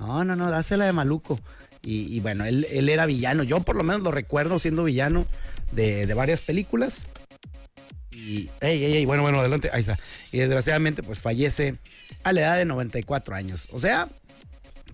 No, 0.00 0.24
no, 0.24 0.34
no, 0.34 0.50
dásela 0.50 0.86
de 0.86 0.92
maluco. 0.92 1.38
Y, 1.82 2.18
bueno, 2.20 2.46
él, 2.46 2.88
era 2.88 3.04
villano. 3.04 3.42
Yo 3.42 3.60
por 3.60 3.76
lo 3.76 3.84
menos 3.84 4.02
lo 4.02 4.10
recuerdo 4.10 4.58
siendo 4.58 4.84
villano 4.84 5.26
de, 5.72 6.12
varias 6.14 6.40
películas. 6.40 7.06
Y, 8.10 8.48
ey, 8.62 8.82
ey, 8.82 8.96
ey, 8.96 9.04
bueno, 9.04 9.22
bueno, 9.22 9.40
adelante, 9.40 9.68
ahí 9.72 9.80
está. 9.80 9.98
Y 10.32 10.38
desgraciadamente, 10.38 11.02
pues 11.02 11.20
fallece 11.20 11.76
a 12.22 12.32
la 12.32 12.40
edad 12.40 12.56
de 12.56 12.64
94 12.64 13.34
años. 13.34 13.68
O 13.72 13.80
sea, 13.80 14.08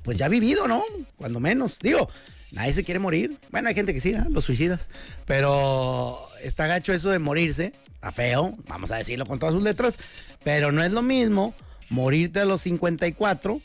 pues 0.03 0.17
ya 0.17 0.27
ha 0.27 0.29
vivido, 0.31 0.67
¿no? 0.67 0.83
Cuando 1.17 1.41
menos. 1.41 1.79
Digo, 1.81 2.09
Nadie 2.53 2.73
se 2.73 2.85
quiere 2.85 2.99
morir. 2.99 3.39
Bueno, 3.51 3.69
hay 3.69 3.75
gente 3.75 3.95
que 3.95 4.01
sí, 4.01 4.11
¿eh? 4.11 4.25
los 4.29 4.45
suicidas. 4.45 4.91
Pero 5.27 6.19
está 6.43 6.67
gacho 6.67 6.93
eso 6.93 7.11
de 7.11 7.19
morirse. 7.19 7.73
Está 7.95 8.13
feo, 8.13 8.57
vamos 8.67 8.91
a 8.91 8.97
decirlo 8.97 9.27
con 9.27 9.39
todas 9.39 9.55
sus 9.55 9.63
letras. 9.63 9.99
Pero 10.43 10.73
no 10.73 10.83
es 10.83 10.91
lo 10.91 11.03
mismo 11.03 11.55
morirte 11.91 12.41
a 12.41 12.45
los 12.45 12.63
54 12.63 13.61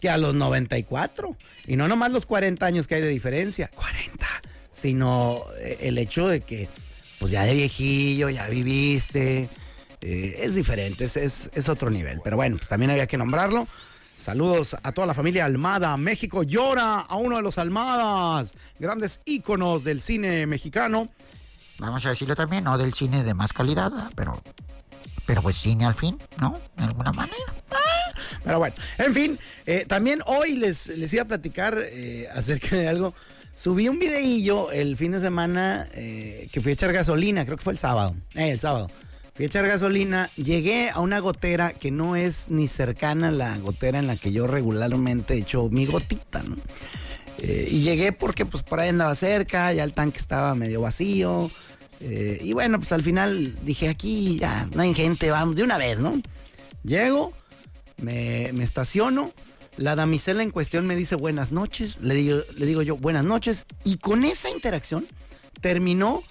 que 0.00 0.10
a 0.10 0.18
los 0.18 0.34
94. 0.34 1.36
Y 1.66 1.76
no 1.76 1.88
nomás 1.88 2.12
los 2.12 2.26
40 2.26 2.64
años 2.66 2.86
que 2.86 2.96
hay 2.96 3.02
de 3.02 3.08
diferencia. 3.08 3.70
40. 3.74 4.26
Sino 4.70 5.42
eh, 5.58 5.78
el 5.82 5.96
hecho 5.96 6.28
de 6.28 6.42
que, 6.42 6.68
pues 7.18 7.32
ya 7.32 7.44
de 7.44 7.54
viejillo, 7.54 8.28
ya 8.28 8.48
viviste. 8.48 9.48
Eh, 10.08 10.38
es 10.42 10.54
diferente, 10.54 11.04
es, 11.04 11.16
es- 11.16 11.50
es 11.54 11.68
otro 11.68 11.90
nivel. 11.90 12.20
Pero 12.22 12.36
bueno, 12.36 12.56
pues 12.56 12.68
también 12.68 12.90
había 12.90 13.06
que 13.06 13.16
nombrarlo. 13.18 13.66
Saludos 14.16 14.76
a 14.82 14.92
toda 14.92 15.06
la 15.06 15.14
familia 15.14 15.44
Almada. 15.44 15.96
México 15.96 16.42
llora 16.42 17.00
a 17.00 17.16
uno 17.16 17.36
de 17.36 17.42
los 17.42 17.58
Almadas, 17.58 18.54
grandes 18.78 19.20
íconos 19.26 19.84
del 19.84 20.00
cine 20.00 20.46
mexicano. 20.46 21.08
Vamos 21.78 22.06
a 22.06 22.10
decirlo 22.10 22.34
también, 22.34 22.64
no 22.64 22.78
del 22.78 22.94
cine 22.94 23.22
de 23.22 23.34
más 23.34 23.52
calidad, 23.52 23.92
pero, 24.14 24.42
pero 25.26 25.42
pues 25.42 25.56
cine 25.56 25.84
al 25.84 25.94
fin, 25.94 26.18
¿no? 26.40 26.58
De 26.76 26.84
alguna 26.84 27.12
manera. 27.12 27.36
Pero 28.42 28.58
bueno, 28.58 28.74
en 28.98 29.12
fin, 29.12 29.38
eh, 29.66 29.84
también 29.86 30.20
hoy 30.26 30.56
les, 30.56 30.86
les 30.88 31.12
iba 31.12 31.24
a 31.24 31.26
platicar 31.26 31.76
eh, 31.78 32.26
acerca 32.34 32.76
de 32.76 32.88
algo. 32.88 33.12
Subí 33.54 33.88
un 33.88 33.98
videillo 33.98 34.70
el 34.70 34.96
fin 34.96 35.12
de 35.12 35.20
semana 35.20 35.88
eh, 35.92 36.48
que 36.52 36.60
fui 36.62 36.70
a 36.70 36.72
echar 36.74 36.92
gasolina, 36.92 37.44
creo 37.44 37.56
que 37.58 37.64
fue 37.64 37.72
el 37.74 37.78
sábado. 37.78 38.14
Eh, 38.34 38.50
el 38.52 38.58
sábado. 38.58 38.90
Fui 39.36 39.44
a 39.44 39.48
echar 39.48 39.68
gasolina, 39.68 40.30
llegué 40.36 40.88
a 40.88 41.00
una 41.00 41.18
gotera 41.18 41.74
que 41.74 41.90
no 41.90 42.16
es 42.16 42.48
ni 42.48 42.68
cercana 42.68 43.28
a 43.28 43.32
la 43.32 43.58
gotera 43.58 43.98
en 43.98 44.06
la 44.06 44.16
que 44.16 44.32
yo 44.32 44.46
regularmente 44.46 45.34
echo 45.34 45.68
mi 45.68 45.84
gotita, 45.84 46.42
¿no? 46.42 46.56
Eh, 47.38 47.68
y 47.70 47.82
llegué 47.82 48.12
porque 48.12 48.46
pues 48.46 48.62
por 48.62 48.80
ahí 48.80 48.88
andaba 48.88 49.14
cerca, 49.14 49.70
ya 49.74 49.84
el 49.84 49.92
tanque 49.92 50.18
estaba 50.18 50.54
medio 50.54 50.80
vacío. 50.80 51.50
eh, 52.00 52.40
y 52.42 52.54
bueno, 52.54 52.78
pues 52.78 52.92
al 52.92 53.02
final 53.02 53.58
dije, 53.62 53.90
aquí 53.90 54.38
ya 54.38 54.70
no 54.74 54.80
hay 54.80 54.94
gente, 54.94 55.30
vamos, 55.30 55.54
de 55.56 55.64
una 55.64 55.76
vez, 55.76 55.98
¿no? 55.98 56.18
Llego, 56.82 57.34
me, 57.98 58.50
me 58.54 58.64
estaciono, 58.64 59.32
la 59.76 59.96
damisela 59.96 60.42
en 60.42 60.50
cuestión 60.50 60.86
me 60.86 60.96
dice 60.96 61.14
buenas 61.14 61.52
noches, 61.52 61.98
le 62.00 62.14
digo, 62.14 62.38
le 62.56 62.64
digo 62.64 62.80
yo 62.80 62.96
buenas 62.96 63.24
noches, 63.24 63.66
y 63.84 63.98
con 63.98 64.24
esa 64.24 64.48
interacción 64.48 65.06
terminó 65.60 66.22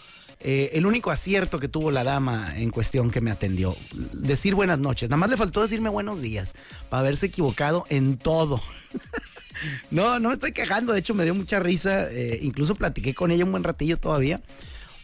eh, 0.47 0.77
el 0.77 0.85
único 0.85 1.09
acierto 1.09 1.57
que 1.57 1.67
tuvo 1.67 1.89
la 1.89 2.03
dama 2.03 2.53
en 2.55 2.69
cuestión 2.69 3.09
que 3.09 3.19
me 3.19 3.31
atendió. 3.31 3.75
Decir 4.13 4.53
buenas 4.53 4.77
noches, 4.77 5.09
nada 5.09 5.17
más 5.17 5.31
le 5.31 5.37
faltó 5.37 5.63
decirme 5.63 5.89
buenos 5.89 6.21
días, 6.21 6.53
para 6.87 6.99
haberse 6.99 7.25
equivocado 7.25 7.85
en 7.89 8.17
todo. 8.17 8.61
No, 9.89 10.19
no 10.19 10.27
me 10.27 10.33
estoy 10.33 10.51
quejando, 10.51 10.91
de 10.91 10.99
hecho 10.99 11.13
me 11.13 11.23
dio 11.23 11.33
mucha 11.33 11.61
risa, 11.61 12.11
eh, 12.11 12.39
incluso 12.41 12.75
platiqué 12.75 13.13
con 13.13 13.31
ella 13.31 13.45
un 13.45 13.51
buen 13.51 13.63
ratillo 13.63 13.95
todavía, 13.95 14.41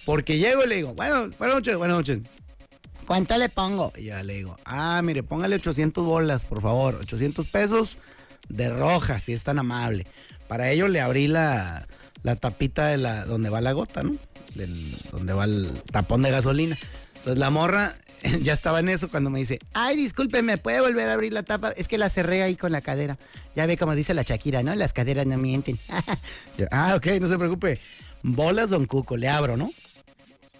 porque 0.03 0.39
llego 0.39 0.65
y 0.65 0.67
le 0.67 0.75
digo, 0.75 0.93
bueno, 0.93 1.29
buenas 1.39 1.55
noches, 1.55 1.77
buenas 1.77 1.95
noches. 1.95 2.19
¿Cuánto 3.07 3.37
le 3.37 3.47
pongo? 3.47 3.93
Y 3.95 4.07
ya 4.07 4.21
le 4.23 4.33
digo, 4.33 4.57
ah, 4.65 4.99
mire, 5.05 5.23
póngale 5.23 5.55
800 5.55 6.03
bolas, 6.03 6.43
por 6.43 6.61
favor, 6.61 6.95
800 6.95 7.47
pesos 7.47 7.97
de 8.49 8.69
roja, 8.69 9.21
si 9.21 9.31
es 9.31 9.43
tan 9.43 9.57
amable. 9.57 10.05
Para 10.49 10.69
ello 10.69 10.89
le 10.89 10.99
abrí 10.99 11.29
la, 11.29 11.87
la 12.21 12.35
tapita 12.35 12.87
de 12.87 12.97
la 12.97 13.23
donde 13.23 13.49
va 13.49 13.61
la 13.61 13.71
gota, 13.71 14.03
¿no? 14.03 14.17
Donde 15.11 15.33
va 15.33 15.45
el 15.45 15.81
tapón 15.91 16.21
de 16.21 16.31
gasolina. 16.31 16.77
Entonces 17.15 17.37
la 17.37 17.49
morra 17.49 17.95
ya 18.41 18.53
estaba 18.53 18.79
en 18.79 18.89
eso 18.89 19.09
cuando 19.09 19.29
me 19.29 19.39
dice, 19.39 19.59
ay, 19.73 19.95
disculpe, 19.95 20.41
¿me 20.41 20.57
puede 20.57 20.81
volver 20.81 21.09
a 21.09 21.13
abrir 21.13 21.33
la 21.33 21.43
tapa? 21.43 21.71
Es 21.71 21.87
que 21.87 21.97
la 21.97 22.09
cerré 22.09 22.43
ahí 22.43 22.55
con 22.55 22.71
la 22.71 22.81
cadera. 22.81 23.17
Ya 23.55 23.65
ve 23.65 23.77
como 23.77 23.95
dice 23.95 24.13
la 24.13 24.23
Shakira, 24.23 24.63
¿no? 24.63 24.73
Las 24.75 24.93
caderas 24.93 25.25
no 25.25 25.37
mienten. 25.37 25.79
Yo, 26.57 26.67
ah, 26.71 26.95
ok, 26.95 27.07
no 27.19 27.27
se 27.27 27.37
preocupe. 27.37 27.79
Bolas, 28.23 28.69
don 28.69 28.85
Cuco, 28.85 29.17
le 29.17 29.29
abro, 29.29 29.57
¿no? 29.57 29.71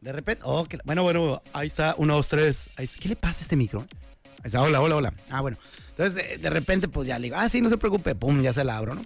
De 0.01 0.12
repente, 0.12 0.41
oh, 0.45 0.65
bueno, 0.83 1.03
bueno, 1.03 1.43
ahí 1.53 1.67
está, 1.67 1.93
uno, 1.98 2.15
dos, 2.15 2.27
tres. 2.27 2.69
Ahí. 2.75 2.88
¿Qué 2.88 3.10
le 3.10 3.15
pasa 3.15 3.39
a 3.39 3.41
este 3.43 3.55
micro? 3.55 3.81
Ahí 3.81 4.45
está, 4.45 4.62
hola, 4.62 4.81
hola, 4.81 4.95
hola. 4.95 5.13
Ah, 5.29 5.41
bueno. 5.41 5.57
Entonces, 5.89 6.25
eh, 6.25 6.38
de 6.39 6.50
repente, 6.50 6.88
pues 6.88 7.07
ya 7.07 7.19
le 7.19 7.25
digo, 7.25 7.36
ah, 7.38 7.48
sí, 7.50 7.62
no 7.62 7.69
se 7.69 7.77
preocupe, 7.77 8.15
pum, 8.15 8.41
ya 8.41 8.51
se 8.51 8.63
la 8.63 8.77
abro, 8.77 8.95
¿no? 8.95 9.03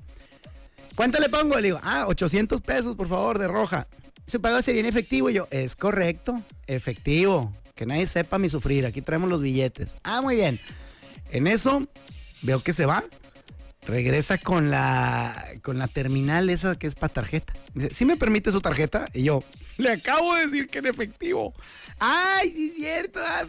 ¿Cuánto 0.95 1.19
le 1.19 1.27
pongo? 1.27 1.55
Le 1.57 1.63
digo, 1.63 1.79
ah, 1.83 2.05
800 2.07 2.61
pesos, 2.61 2.95
por 2.95 3.09
favor, 3.09 3.39
de 3.39 3.49
roja. 3.49 3.87
¿Se 4.27 4.39
pagó 4.39 4.61
sería 4.61 4.81
en 4.81 4.87
efectivo? 4.87 5.29
Y 5.29 5.33
yo, 5.33 5.47
es 5.51 5.75
correcto, 5.75 6.41
efectivo. 6.67 7.53
Que 7.75 7.85
nadie 7.85 8.07
sepa 8.07 8.39
mi 8.39 8.49
sufrir, 8.49 8.85
aquí 8.85 9.01
traemos 9.01 9.29
los 9.29 9.41
billetes. 9.41 9.95
Ah, 10.03 10.21
muy 10.21 10.35
bien. 10.35 10.59
En 11.31 11.47
eso, 11.47 11.87
veo 12.41 12.63
que 12.63 12.73
se 12.73 12.85
va. 12.85 13.03
Regresa 13.85 14.37
con 14.39 14.71
la, 14.71 15.53
con 15.61 15.77
la 15.77 15.87
terminal 15.87 16.49
esa 16.49 16.77
que 16.77 16.87
es 16.87 16.95
para 16.95 17.13
tarjeta. 17.13 17.53
Dice, 17.73 17.93
¿sí 17.93 18.05
me 18.05 18.17
permite 18.17 18.51
su 18.51 18.61
tarjeta? 18.61 19.05
Y 19.13 19.23
yo, 19.23 19.43
le 19.77 19.91
acabo 19.91 20.35
de 20.35 20.45
decir 20.45 20.69
que 20.69 20.79
en 20.79 20.87
efectivo. 20.87 21.53
¡Ay, 21.99 22.49
sí 22.49 22.67
es 22.69 22.75
cierto! 22.75 23.19
Ah. 23.23 23.43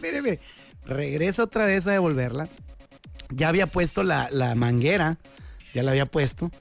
Regresa 0.85 1.43
otra 1.43 1.65
vez 1.65 1.87
a 1.87 1.91
devolverla. 1.91 2.49
Ya 3.29 3.49
había 3.49 3.67
puesto 3.67 4.03
la, 4.03 4.29
la 4.31 4.53
manguera. 4.55 5.17
Ya 5.73 5.83
la 5.83 5.91
había 5.91 6.05
puesto. 6.05 6.51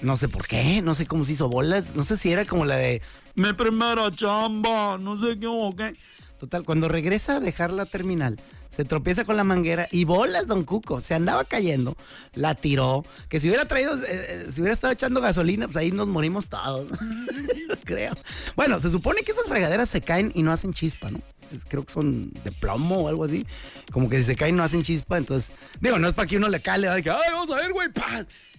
No 0.00 0.16
sé 0.16 0.28
por 0.28 0.46
qué, 0.46 0.82
no 0.82 0.94
sé 0.94 1.06
cómo 1.06 1.24
se 1.24 1.32
hizo 1.32 1.48
bolas. 1.48 1.94
No 1.96 2.04
sé 2.04 2.16
si 2.16 2.30
era 2.30 2.44
como 2.44 2.64
la 2.64 2.76
de 2.76 3.02
mi 3.34 3.52
primera 3.52 4.10
chamba, 4.14 4.98
no 4.98 5.18
sé 5.20 5.38
qué 5.38 5.46
o 5.46 5.74
qué. 5.76 5.94
Total, 6.38 6.64
cuando 6.64 6.88
regresa 6.88 7.36
a 7.36 7.40
dejar 7.40 7.72
la 7.72 7.86
terminal, 7.86 8.38
se 8.68 8.84
tropieza 8.84 9.24
con 9.24 9.38
la 9.38 9.44
manguera 9.44 9.88
y 9.90 10.04
bolas, 10.04 10.46
don 10.46 10.64
Cuco. 10.64 11.00
Se 11.00 11.14
andaba 11.14 11.44
cayendo, 11.44 11.96
la 12.34 12.54
tiró. 12.54 13.06
Que 13.30 13.40
si 13.40 13.48
hubiera 13.48 13.66
traído, 13.66 13.94
eh, 13.94 14.06
eh, 14.08 14.46
si 14.50 14.60
hubiera 14.60 14.74
estado 14.74 14.92
echando 14.92 15.22
gasolina, 15.22 15.66
pues 15.66 15.78
ahí 15.78 15.92
nos 15.92 16.08
morimos 16.08 16.50
todos. 16.50 16.88
Creo. 17.84 18.14
Bueno, 18.54 18.78
se 18.80 18.90
supone 18.90 19.22
que 19.22 19.32
esas 19.32 19.48
fregaderas 19.48 19.88
se 19.88 20.02
caen 20.02 20.30
y 20.34 20.42
no 20.42 20.52
hacen 20.52 20.74
chispa, 20.74 21.10
¿no? 21.10 21.22
Creo 21.68 21.84
que 21.84 21.92
son 21.92 22.32
de 22.44 22.52
plomo 22.52 22.96
o 23.02 23.08
algo 23.08 23.24
así. 23.24 23.46
Como 23.90 24.10
que 24.10 24.18
si 24.18 24.24
se 24.24 24.36
caen 24.36 24.56
no 24.56 24.62
hacen 24.62 24.82
chispa, 24.82 25.16
entonces, 25.16 25.52
digo, 25.80 25.98
no 25.98 26.08
es 26.08 26.14
para 26.14 26.26
que 26.26 26.36
uno 26.36 26.48
le 26.48 26.60
cale, 26.60 26.88
ay, 26.88 27.02
vamos 27.02 27.50
a 27.50 27.56
ver, 27.56 27.72
güey. 27.72 27.88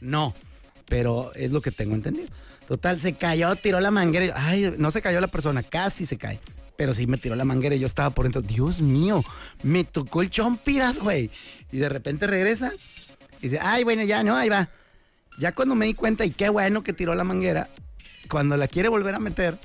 No, 0.01 0.33
pero 0.87 1.31
es 1.35 1.51
lo 1.51 1.61
que 1.61 1.71
tengo 1.71 1.95
entendido. 1.95 2.27
Total, 2.67 2.99
se 2.99 3.13
cayó, 3.13 3.55
tiró 3.55 3.79
la 3.79 3.91
manguera. 3.91 4.33
Ay, 4.35 4.73
no 4.77 4.91
se 4.91 5.01
cayó 5.01 5.21
la 5.21 5.27
persona, 5.27 5.63
casi 5.63 6.05
se 6.05 6.17
cae. 6.17 6.39
Pero 6.75 6.93
sí 6.93 7.07
me 7.07 7.17
tiró 7.17 7.35
la 7.35 7.45
manguera 7.45 7.75
y 7.75 7.79
yo 7.79 7.87
estaba 7.87 8.09
por 8.09 8.25
dentro. 8.25 8.41
Dios 8.41 8.81
mío, 8.81 9.23
me 9.63 9.83
tocó 9.83 10.21
el 10.21 10.29
chompiras, 10.29 10.99
güey. 10.99 11.31
Y 11.71 11.77
de 11.77 11.89
repente 11.89 12.27
regresa 12.27 12.71
y 13.39 13.49
dice, 13.49 13.59
ay, 13.61 13.83
bueno, 13.83 14.03
ya, 14.03 14.23
no, 14.23 14.35
ahí 14.35 14.49
va. 14.49 14.69
Ya 15.39 15.53
cuando 15.53 15.75
me 15.75 15.85
di 15.85 15.93
cuenta, 15.93 16.25
y 16.25 16.31
qué 16.31 16.49
bueno 16.49 16.83
que 16.83 16.93
tiró 16.93 17.15
la 17.15 17.23
manguera, 17.23 17.69
cuando 18.29 18.57
la 18.57 18.67
quiere 18.67 18.89
volver 18.89 19.15
a 19.15 19.19
meter, 19.19 19.59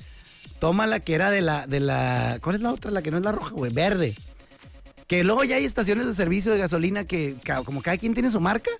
toma 0.58 0.86
la 0.86 1.00
que 1.00 1.14
era 1.14 1.30
de 1.30 1.40
la, 1.40 1.66
de 1.66 1.80
la. 1.80 2.38
¿Cuál 2.42 2.56
es 2.56 2.62
la 2.62 2.72
otra? 2.72 2.90
La 2.90 3.02
que 3.02 3.10
no 3.10 3.18
es 3.18 3.24
la 3.24 3.32
roja, 3.32 3.50
güey, 3.50 3.72
verde. 3.72 4.14
Que 5.06 5.24
luego 5.24 5.44
ya 5.44 5.56
hay 5.56 5.64
estaciones 5.64 6.06
de 6.06 6.14
servicio 6.14 6.52
de 6.52 6.58
gasolina 6.58 7.04
que, 7.04 7.36
como 7.64 7.82
cada 7.82 7.96
quien 7.96 8.14
tiene 8.14 8.30
su 8.30 8.40
marca. 8.40 8.70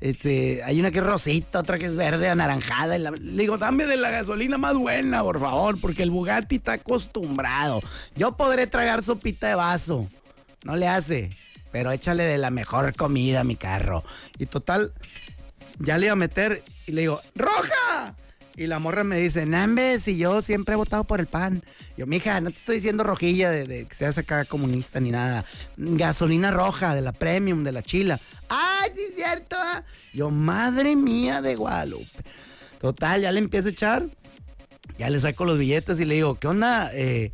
Este, 0.00 0.62
hay 0.64 0.80
una 0.80 0.90
que 0.90 0.98
es 0.98 1.04
rosita, 1.04 1.60
otra 1.60 1.78
que 1.78 1.86
es 1.86 1.96
verde, 1.96 2.28
anaranjada. 2.28 2.98
le 2.98 3.10
digo, 3.20 3.58
dame 3.58 3.86
de 3.86 3.96
la 3.96 4.10
gasolina 4.10 4.58
más 4.58 4.74
buena, 4.74 5.22
por 5.22 5.40
favor, 5.40 5.80
porque 5.80 6.02
el 6.02 6.10
Bugatti 6.10 6.56
está 6.56 6.74
acostumbrado. 6.74 7.80
Yo 8.14 8.36
podré 8.36 8.66
tragar 8.66 9.02
sopita 9.02 9.48
de 9.48 9.54
vaso. 9.54 10.08
No 10.64 10.76
le 10.76 10.88
hace. 10.88 11.36
Pero 11.72 11.90
échale 11.90 12.22
de 12.22 12.38
la 12.38 12.50
mejor 12.50 12.94
comida 12.94 13.40
a 13.40 13.44
mi 13.44 13.56
carro. 13.56 14.04
Y 14.38 14.46
total, 14.46 14.92
ya 15.78 15.98
le 15.98 16.06
iba 16.06 16.12
a 16.12 16.16
meter 16.16 16.62
y 16.86 16.92
le 16.92 17.02
digo, 17.02 17.20
¡roja! 17.34 18.14
Y 18.56 18.68
la 18.68 18.78
morra 18.78 19.02
me 19.02 19.16
dice, 19.16 19.46
Nambe, 19.46 19.98
si 19.98 20.16
yo 20.16 20.40
siempre 20.40 20.74
he 20.74 20.76
votado 20.76 21.04
por 21.04 21.18
el 21.18 21.26
pan. 21.26 21.64
Yo, 21.96 22.06
mija, 22.06 22.40
no 22.40 22.50
te 22.50 22.56
estoy 22.56 22.76
diciendo 22.76 23.02
rojilla 23.02 23.50
de, 23.50 23.86
que 23.86 23.94
seas 23.94 24.16
acá 24.16 24.44
comunista 24.44 25.00
ni 25.00 25.10
nada. 25.10 25.44
Gasolina 25.76 26.52
roja, 26.52 26.94
de 26.94 27.00
la 27.00 27.12
premium, 27.12 27.64
de 27.64 27.72
la 27.72 27.82
chila. 27.82 28.20
¡Ay, 28.48 28.90
sí 28.94 29.02
es 29.08 29.16
cierto! 29.16 29.56
ah". 29.58 29.82
Yo, 30.12 30.30
madre 30.30 30.94
mía 30.94 31.42
de 31.42 31.56
Guadalupe. 31.56 32.22
Total, 32.80 33.22
ya 33.22 33.32
le 33.32 33.40
empiezo 33.40 33.68
a 33.68 33.72
echar. 33.72 34.08
Ya 34.98 35.10
le 35.10 35.18
saco 35.18 35.44
los 35.44 35.58
billetes 35.58 35.98
y 35.98 36.04
le 36.04 36.14
digo, 36.14 36.38
¿qué 36.38 36.46
onda? 36.46 36.90
Eh, 36.94 37.32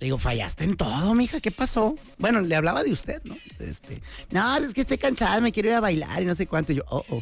le 0.00 0.06
digo, 0.06 0.18
fallaste 0.18 0.64
en 0.64 0.76
todo, 0.76 1.14
mija, 1.14 1.40
¿qué 1.40 1.50
pasó? 1.50 1.96
Bueno, 2.18 2.40
le 2.40 2.54
hablaba 2.54 2.84
de 2.84 2.92
usted, 2.92 3.20
¿no? 3.24 3.36
Este, 3.58 4.00
no, 4.30 4.56
es 4.58 4.72
que 4.72 4.82
estoy 4.82 4.98
cansada, 4.98 5.40
me 5.40 5.50
quiero 5.50 5.70
ir 5.70 5.74
a 5.74 5.80
bailar 5.80 6.22
y 6.22 6.24
no 6.24 6.36
sé 6.36 6.46
cuánto. 6.46 6.72
Y 6.72 6.76
yo, 6.76 6.84
oh, 6.88 7.04
oh. 7.10 7.20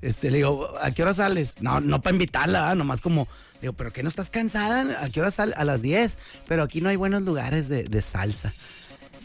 Este, 0.00 0.30
le 0.30 0.38
digo, 0.38 0.74
¿a 0.80 0.90
qué 0.90 1.02
hora 1.02 1.12
sales? 1.12 1.56
No, 1.60 1.80
no 1.80 2.00
para 2.00 2.14
invitarla, 2.14 2.74
nomás 2.74 3.02
como, 3.02 3.28
le 3.54 3.62
digo, 3.62 3.72
¿pero 3.74 3.92
qué 3.92 4.02
no 4.02 4.08
estás 4.08 4.30
cansada? 4.30 5.02
¿A 5.02 5.10
qué 5.10 5.20
hora 5.20 5.30
sales? 5.30 5.56
A 5.56 5.64
las 5.64 5.82
10. 5.82 6.18
Pero 6.46 6.62
aquí 6.62 6.80
no 6.80 6.88
hay 6.88 6.96
buenos 6.96 7.22
lugares 7.22 7.68
de, 7.68 7.84
de 7.84 8.02
salsa. 8.02 8.54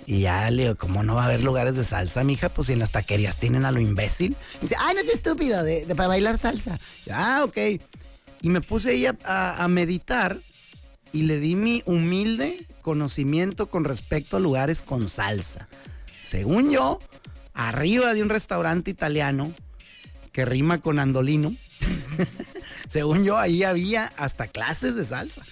Y 0.06 0.22
ya 0.22 0.50
le 0.52 0.64
digo, 0.64 0.76
¿cómo 0.76 1.04
no 1.04 1.16
va 1.16 1.24
a 1.24 1.26
haber 1.26 1.44
lugares 1.44 1.76
de 1.76 1.84
salsa, 1.84 2.24
mija? 2.24 2.50
Pues 2.50 2.68
si 2.68 2.74
en 2.74 2.80
las 2.80 2.92
taquerías 2.92 3.38
tienen 3.38 3.66
a 3.66 3.72
lo 3.72 3.80
imbécil. 3.80 4.36
Dice, 4.62 4.76
ay, 4.80 4.96
no 4.96 5.02
es 5.02 5.10
estúpido, 5.10 5.64
de, 5.64 5.86
para 5.96 6.08
bailar 6.08 6.38
salsa. 6.38 6.80
Yo, 7.06 7.14
ah, 7.16 7.44
ok. 7.46 7.58
Y 8.42 8.50
me 8.50 8.62
puse 8.62 8.92
ahí 8.92 9.06
a 9.06 9.68
meditar 9.70 10.40
y 11.12 11.24
le 11.24 11.40
di 11.40 11.56
mi 11.56 11.82
humilde 11.86 12.66
conocimiento 12.82 13.70
con 13.70 13.84
respecto 13.84 14.38
a 14.38 14.40
lugares 14.40 14.82
con 14.82 15.10
salsa. 15.10 15.68
Según 16.22 16.70
yo, 16.70 17.00
arriba 17.54 18.14
de 18.14 18.22
un 18.22 18.30
restaurante 18.30 18.92
italiano 18.92 19.54
que 20.32 20.46
rima 20.46 20.80
con 20.80 21.00
andolino, 21.00 21.54
según 22.88 23.24
yo, 23.24 23.38
ahí 23.38 23.64
había 23.64 24.08
hasta 24.18 24.48
clases 24.48 24.96
de 24.96 25.06
salsa. 25.06 25.44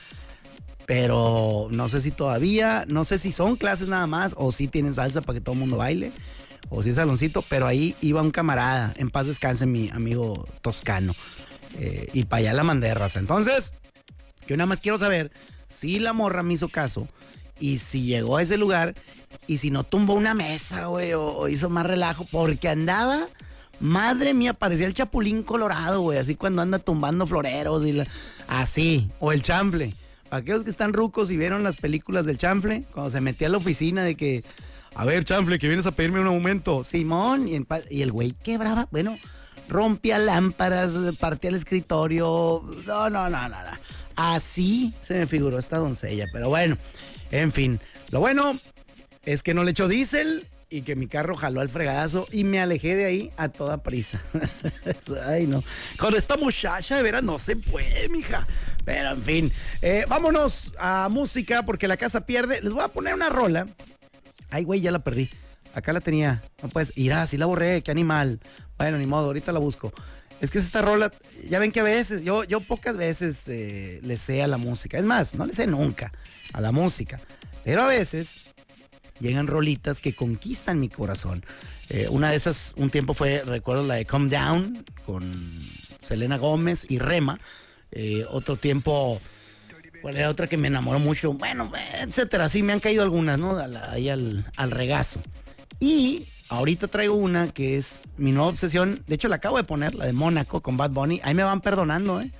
Pero 0.85 1.67
no 1.69 1.89
sé 1.89 1.99
si 1.99 2.11
todavía, 2.11 2.85
no 2.87 3.03
sé 3.03 3.19
si 3.19 3.31
son 3.31 3.57
clases 3.57 3.89
nada 3.89 4.07
más 4.07 4.33
o 4.37 4.51
si 4.51 4.67
tienen 4.67 4.93
salsa 4.93 5.21
para 5.21 5.37
que 5.37 5.43
todo 5.43 5.53
el 5.53 5.59
mundo 5.59 5.77
baile 5.77 6.13
o 6.69 6.81
si 6.81 6.91
es 6.91 6.95
saloncito, 6.95 7.41
pero 7.41 7.67
ahí 7.67 7.95
iba 8.01 8.21
un 8.21 8.31
camarada, 8.31 8.93
en 8.97 9.09
paz 9.09 9.27
descanse 9.27 9.65
mi 9.65 9.89
amigo 9.89 10.47
toscano. 10.61 11.13
eh, 11.79 12.09
y 12.13 12.23
para 12.23 12.39
allá 12.39 12.53
la 12.53 12.63
mandé. 12.63 12.93
Entonces, 13.15 13.73
yo 14.47 14.57
nada 14.57 14.67
más 14.67 14.81
quiero 14.81 14.97
saber 14.97 15.31
si 15.67 15.99
la 15.99 16.13
morra 16.13 16.43
me 16.43 16.53
hizo 16.53 16.69
caso 16.69 17.07
y 17.59 17.77
si 17.79 18.03
llegó 18.03 18.37
a 18.37 18.41
ese 18.41 18.57
lugar 18.57 18.95
y 19.47 19.57
si 19.57 19.69
no 19.71 19.83
tumbó 19.83 20.13
una 20.13 20.33
mesa, 20.33 20.85
güey, 20.87 21.13
o, 21.13 21.47
hizo 21.49 21.69
más 21.69 21.85
relajo, 21.85 22.25
porque 22.31 22.69
andaba, 22.69 23.19
madre 23.79 24.33
mía, 24.33 24.53
parecía 24.53 24.87
el 24.87 24.93
chapulín 24.93 25.43
colorado, 25.43 26.01
güey, 26.01 26.17
así 26.17 26.35
cuando 26.35 26.61
anda 26.61 26.79
tumbando 26.79 27.27
floreros 27.27 27.85
y 27.85 27.93
la- 27.93 28.07
así, 28.47 29.09
o 29.19 29.31
el 29.31 29.41
chanfle. 29.41 29.93
Para 30.29 30.41
aquellos 30.41 30.63
que 30.63 30.69
están 30.69 30.93
rucos 30.93 31.31
y 31.31 31.37
vieron 31.37 31.63
las 31.63 31.75
películas 31.77 32.25
del 32.25 32.37
chanfle, 32.37 32.85
cuando 32.93 33.09
se 33.09 33.21
metía 33.21 33.47
a 33.47 33.51
la 33.51 33.57
oficina 33.57 34.03
de 34.03 34.15
que, 34.15 34.43
a 34.95 35.05
ver, 35.05 35.23
chanfle, 35.23 35.57
que 35.59 35.67
vienes 35.67 35.85
a 35.85 35.91
pedirme 35.91 36.19
un 36.19 36.27
aumento. 36.27 36.83
Simón, 36.83 37.47
y, 37.47 37.65
y 37.89 38.01
el 38.01 38.11
güey 38.11 38.31
quebraba, 38.43 38.87
bueno, 38.91 39.17
rompía 39.69 40.17
lámparas, 40.19 40.91
partía 41.19 41.49
el 41.49 41.55
escritorio. 41.55 42.61
No, 42.85 43.09
no, 43.09 43.29
no, 43.29 43.41
no, 43.41 43.49
no. 43.49 43.77
Así 44.17 44.95
se 44.99 45.13
me 45.13 45.27
figuró 45.27 45.59
esta 45.59 45.77
doncella. 45.77 46.25
Pero 46.33 46.49
bueno, 46.49 46.77
en 47.31 47.53
fin. 47.53 47.79
Lo 48.09 48.19
bueno 48.19 48.59
es 49.23 49.43
que 49.43 49.53
no 49.53 49.63
le 49.63 49.71
echó 49.71 49.87
diésel 49.87 50.47
y 50.69 50.81
que 50.81 50.95
mi 50.95 51.07
carro 51.07 51.35
jaló 51.35 51.61
al 51.61 51.69
fregadazo 51.69 52.27
y 52.31 52.43
me 52.43 52.59
alejé 52.59 52.95
de 52.95 53.05
ahí 53.05 53.31
a 53.37 53.49
toda 53.49 53.83
prisa. 53.83 54.21
Ay, 55.27 55.45
no. 55.45 55.63
Con 55.97 56.15
esta 56.15 56.35
muchacha 56.35 56.97
de 56.97 57.03
veras 57.03 57.23
no 57.23 57.37
se 57.37 57.55
puede, 57.55 58.09
mija. 58.09 58.47
Pero 58.83 59.11
en 59.11 59.21
fin. 59.21 59.51
Eh, 59.83 60.05
vámonos 60.09 60.73
a 60.79 61.09
música 61.09 61.63
porque 61.63 61.87
la 61.87 61.95
casa 61.95 62.25
pierde. 62.25 62.59
Les 62.61 62.73
voy 62.73 62.83
a 62.83 62.89
poner 62.89 63.13
una 63.13 63.29
rola. 63.29 63.67
Ay, 64.49 64.63
güey, 64.63 64.81
ya 64.81 64.91
la 64.91 64.99
perdí. 64.99 65.29
Acá 65.75 65.93
la 65.93 66.01
tenía. 66.01 66.43
No 66.63 66.69
puedes. 66.69 66.91
Irá, 66.95 67.27
sí 67.27 67.37
la 67.37 67.45
borré, 67.45 67.83
qué 67.83 67.91
animal. 67.91 68.39
Bueno, 68.79 68.97
ni 68.97 69.05
modo, 69.05 69.27
ahorita 69.27 69.51
la 69.51 69.59
busco. 69.59 69.93
Es 70.39 70.51
que 70.51 70.59
es 70.59 70.65
esta 70.65 70.81
rola, 70.81 71.11
ya 71.49 71.59
ven 71.59 71.71
que 71.71 71.79
a 71.79 71.83
veces, 71.83 72.23
yo, 72.23 72.43
yo 72.43 72.59
pocas 72.59 72.95
veces 72.95 73.47
eh, 73.47 73.99
le 74.03 74.17
sé 74.17 74.43
a 74.43 74.47
la 74.47 74.57
música. 74.57 74.97
Es 74.97 75.03
más, 75.03 75.35
no 75.35 75.45
le 75.45 75.53
sé 75.53 75.65
nunca 75.65 76.11
a 76.53 76.61
la 76.61 76.71
música. 76.71 77.19
Pero 77.63 77.83
a 77.83 77.87
veces 77.87 78.37
llegan 79.19 79.47
rolitas 79.47 79.99
que 79.99 80.15
conquistan 80.15 80.79
mi 80.79 80.89
corazón. 80.89 81.43
Eh, 81.89 82.07
una 82.09 82.29
de 82.31 82.35
esas, 82.35 82.73
un 82.75 82.89
tiempo 82.89 83.13
fue, 83.13 83.43
recuerdo 83.45 83.85
la 83.85 83.95
de 83.95 84.05
Come 84.05 84.29
Down 84.29 84.85
con 85.05 85.33
Selena 85.99 86.37
Gómez 86.37 86.85
y 86.89 86.99
Rema. 86.99 87.37
Eh, 87.91 88.23
otro 88.29 88.57
tiempo, 88.57 89.19
¿cuál 90.01 90.17
era 90.17 90.29
otra 90.29 90.47
que 90.47 90.57
me 90.57 90.67
enamoró 90.67 90.99
mucho? 90.99 91.33
Bueno, 91.33 91.71
etcétera. 91.99 92.47
Sí, 92.47 92.61
me 92.61 92.73
han 92.73 92.79
caído 92.79 93.01
algunas, 93.03 93.39
¿no? 93.39 93.57
Ahí 93.89 94.09
al, 94.09 94.45
al 94.55 94.71
regazo. 94.71 95.19
Y 95.79 96.27
ahorita 96.49 96.87
traigo 96.87 97.15
una 97.15 97.49
que 97.49 97.77
es 97.77 98.01
mi 98.17 98.31
nueva 98.31 98.49
obsesión. 98.49 99.03
De 99.07 99.15
hecho, 99.15 99.27
la 99.27 99.37
acabo 99.37 99.57
de 99.57 99.63
poner, 99.63 99.95
la 99.95 100.05
de 100.05 100.13
Mónaco 100.13 100.61
con 100.61 100.77
Bad 100.77 100.91
Bunny. 100.91 101.19
Ahí 101.23 101.33
me 101.33 101.43
van 101.43 101.61
perdonando, 101.61 102.21
¿eh? 102.21 102.31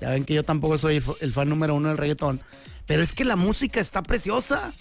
Ya 0.00 0.10
ven 0.10 0.24
que 0.24 0.34
yo 0.34 0.44
tampoco 0.44 0.76
soy 0.78 1.02
el 1.20 1.32
fan 1.32 1.48
número 1.48 1.74
uno 1.74 1.88
del 1.88 1.98
reggaetón. 1.98 2.40
Pero 2.86 3.02
es 3.02 3.12
que 3.12 3.24
la 3.24 3.36
música 3.36 3.80
está 3.80 4.02
preciosa. 4.02 4.72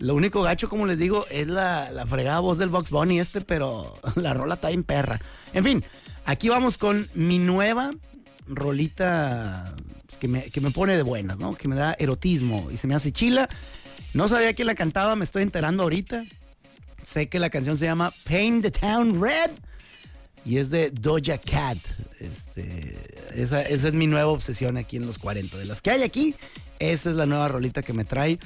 Lo 0.00 0.14
único 0.14 0.42
gacho, 0.42 0.68
como 0.68 0.86
les 0.86 0.98
digo, 0.98 1.26
es 1.30 1.46
la, 1.46 1.90
la 1.90 2.06
fregada 2.06 2.40
voz 2.40 2.58
del 2.58 2.70
Box 2.70 2.90
Bunny 2.90 3.20
este, 3.20 3.40
pero 3.40 3.98
la 4.16 4.34
rola 4.34 4.54
está 4.54 4.70
en 4.70 4.82
perra. 4.82 5.20
En 5.52 5.64
fin, 5.64 5.84
aquí 6.24 6.48
vamos 6.48 6.78
con 6.78 7.08
mi 7.14 7.38
nueva 7.38 7.90
rolita 8.46 9.74
que 10.18 10.28
me, 10.28 10.50
que 10.50 10.60
me 10.60 10.70
pone 10.70 10.96
de 10.96 11.02
buenas, 11.02 11.38
¿no? 11.38 11.54
Que 11.54 11.68
me 11.68 11.76
da 11.76 11.94
erotismo 11.98 12.70
y 12.70 12.76
se 12.76 12.86
me 12.86 12.94
hace 12.94 13.12
chila. 13.12 13.48
No 14.12 14.28
sabía 14.28 14.54
que 14.54 14.64
la 14.64 14.74
cantaba, 14.74 15.16
me 15.16 15.24
estoy 15.24 15.42
enterando 15.42 15.84
ahorita. 15.84 16.24
Sé 17.02 17.28
que 17.28 17.38
la 17.38 17.50
canción 17.50 17.76
se 17.76 17.86
llama 17.86 18.12
Paint 18.24 18.62
the 18.62 18.70
Town 18.70 19.20
Red 19.20 19.50
y 20.44 20.58
es 20.58 20.70
de 20.70 20.90
Doja 20.90 21.38
Cat. 21.38 21.78
Este, 22.18 22.96
esa, 23.34 23.62
esa 23.62 23.88
es 23.88 23.94
mi 23.94 24.06
nueva 24.06 24.30
obsesión 24.30 24.76
aquí 24.76 24.96
en 24.96 25.06
los 25.06 25.18
40. 25.18 25.56
De 25.56 25.64
las 25.64 25.82
que 25.82 25.90
hay 25.90 26.02
aquí, 26.02 26.34
esa 26.78 27.10
es 27.10 27.16
la 27.16 27.26
nueva 27.26 27.48
rolita 27.48 27.82
que 27.82 27.92
me 27.92 28.04
trae. 28.04 28.38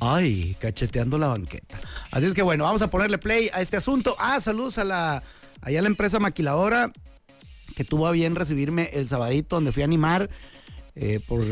Ay, 0.00 0.56
cacheteando 0.58 1.18
la 1.18 1.28
banqueta. 1.28 1.80
Así 2.10 2.26
es 2.26 2.34
que 2.34 2.42
bueno, 2.42 2.64
vamos 2.64 2.82
a 2.82 2.90
ponerle 2.90 3.18
play 3.18 3.50
a 3.52 3.60
este 3.60 3.76
asunto. 3.76 4.16
Ah, 4.18 4.40
saludos 4.40 4.78
a 4.78 4.84
la, 4.84 5.22
allá 5.60 5.82
la 5.82 5.88
empresa 5.88 6.18
maquiladora 6.18 6.92
que 7.76 7.84
tuvo 7.84 8.06
a 8.06 8.10
bien 8.10 8.34
recibirme 8.34 8.90
el 8.92 9.06
sabadito 9.06 9.56
donde 9.56 9.72
fui 9.72 9.82
a 9.82 9.86
animar. 9.86 10.28
eh, 11.00 11.20
por 11.24 11.44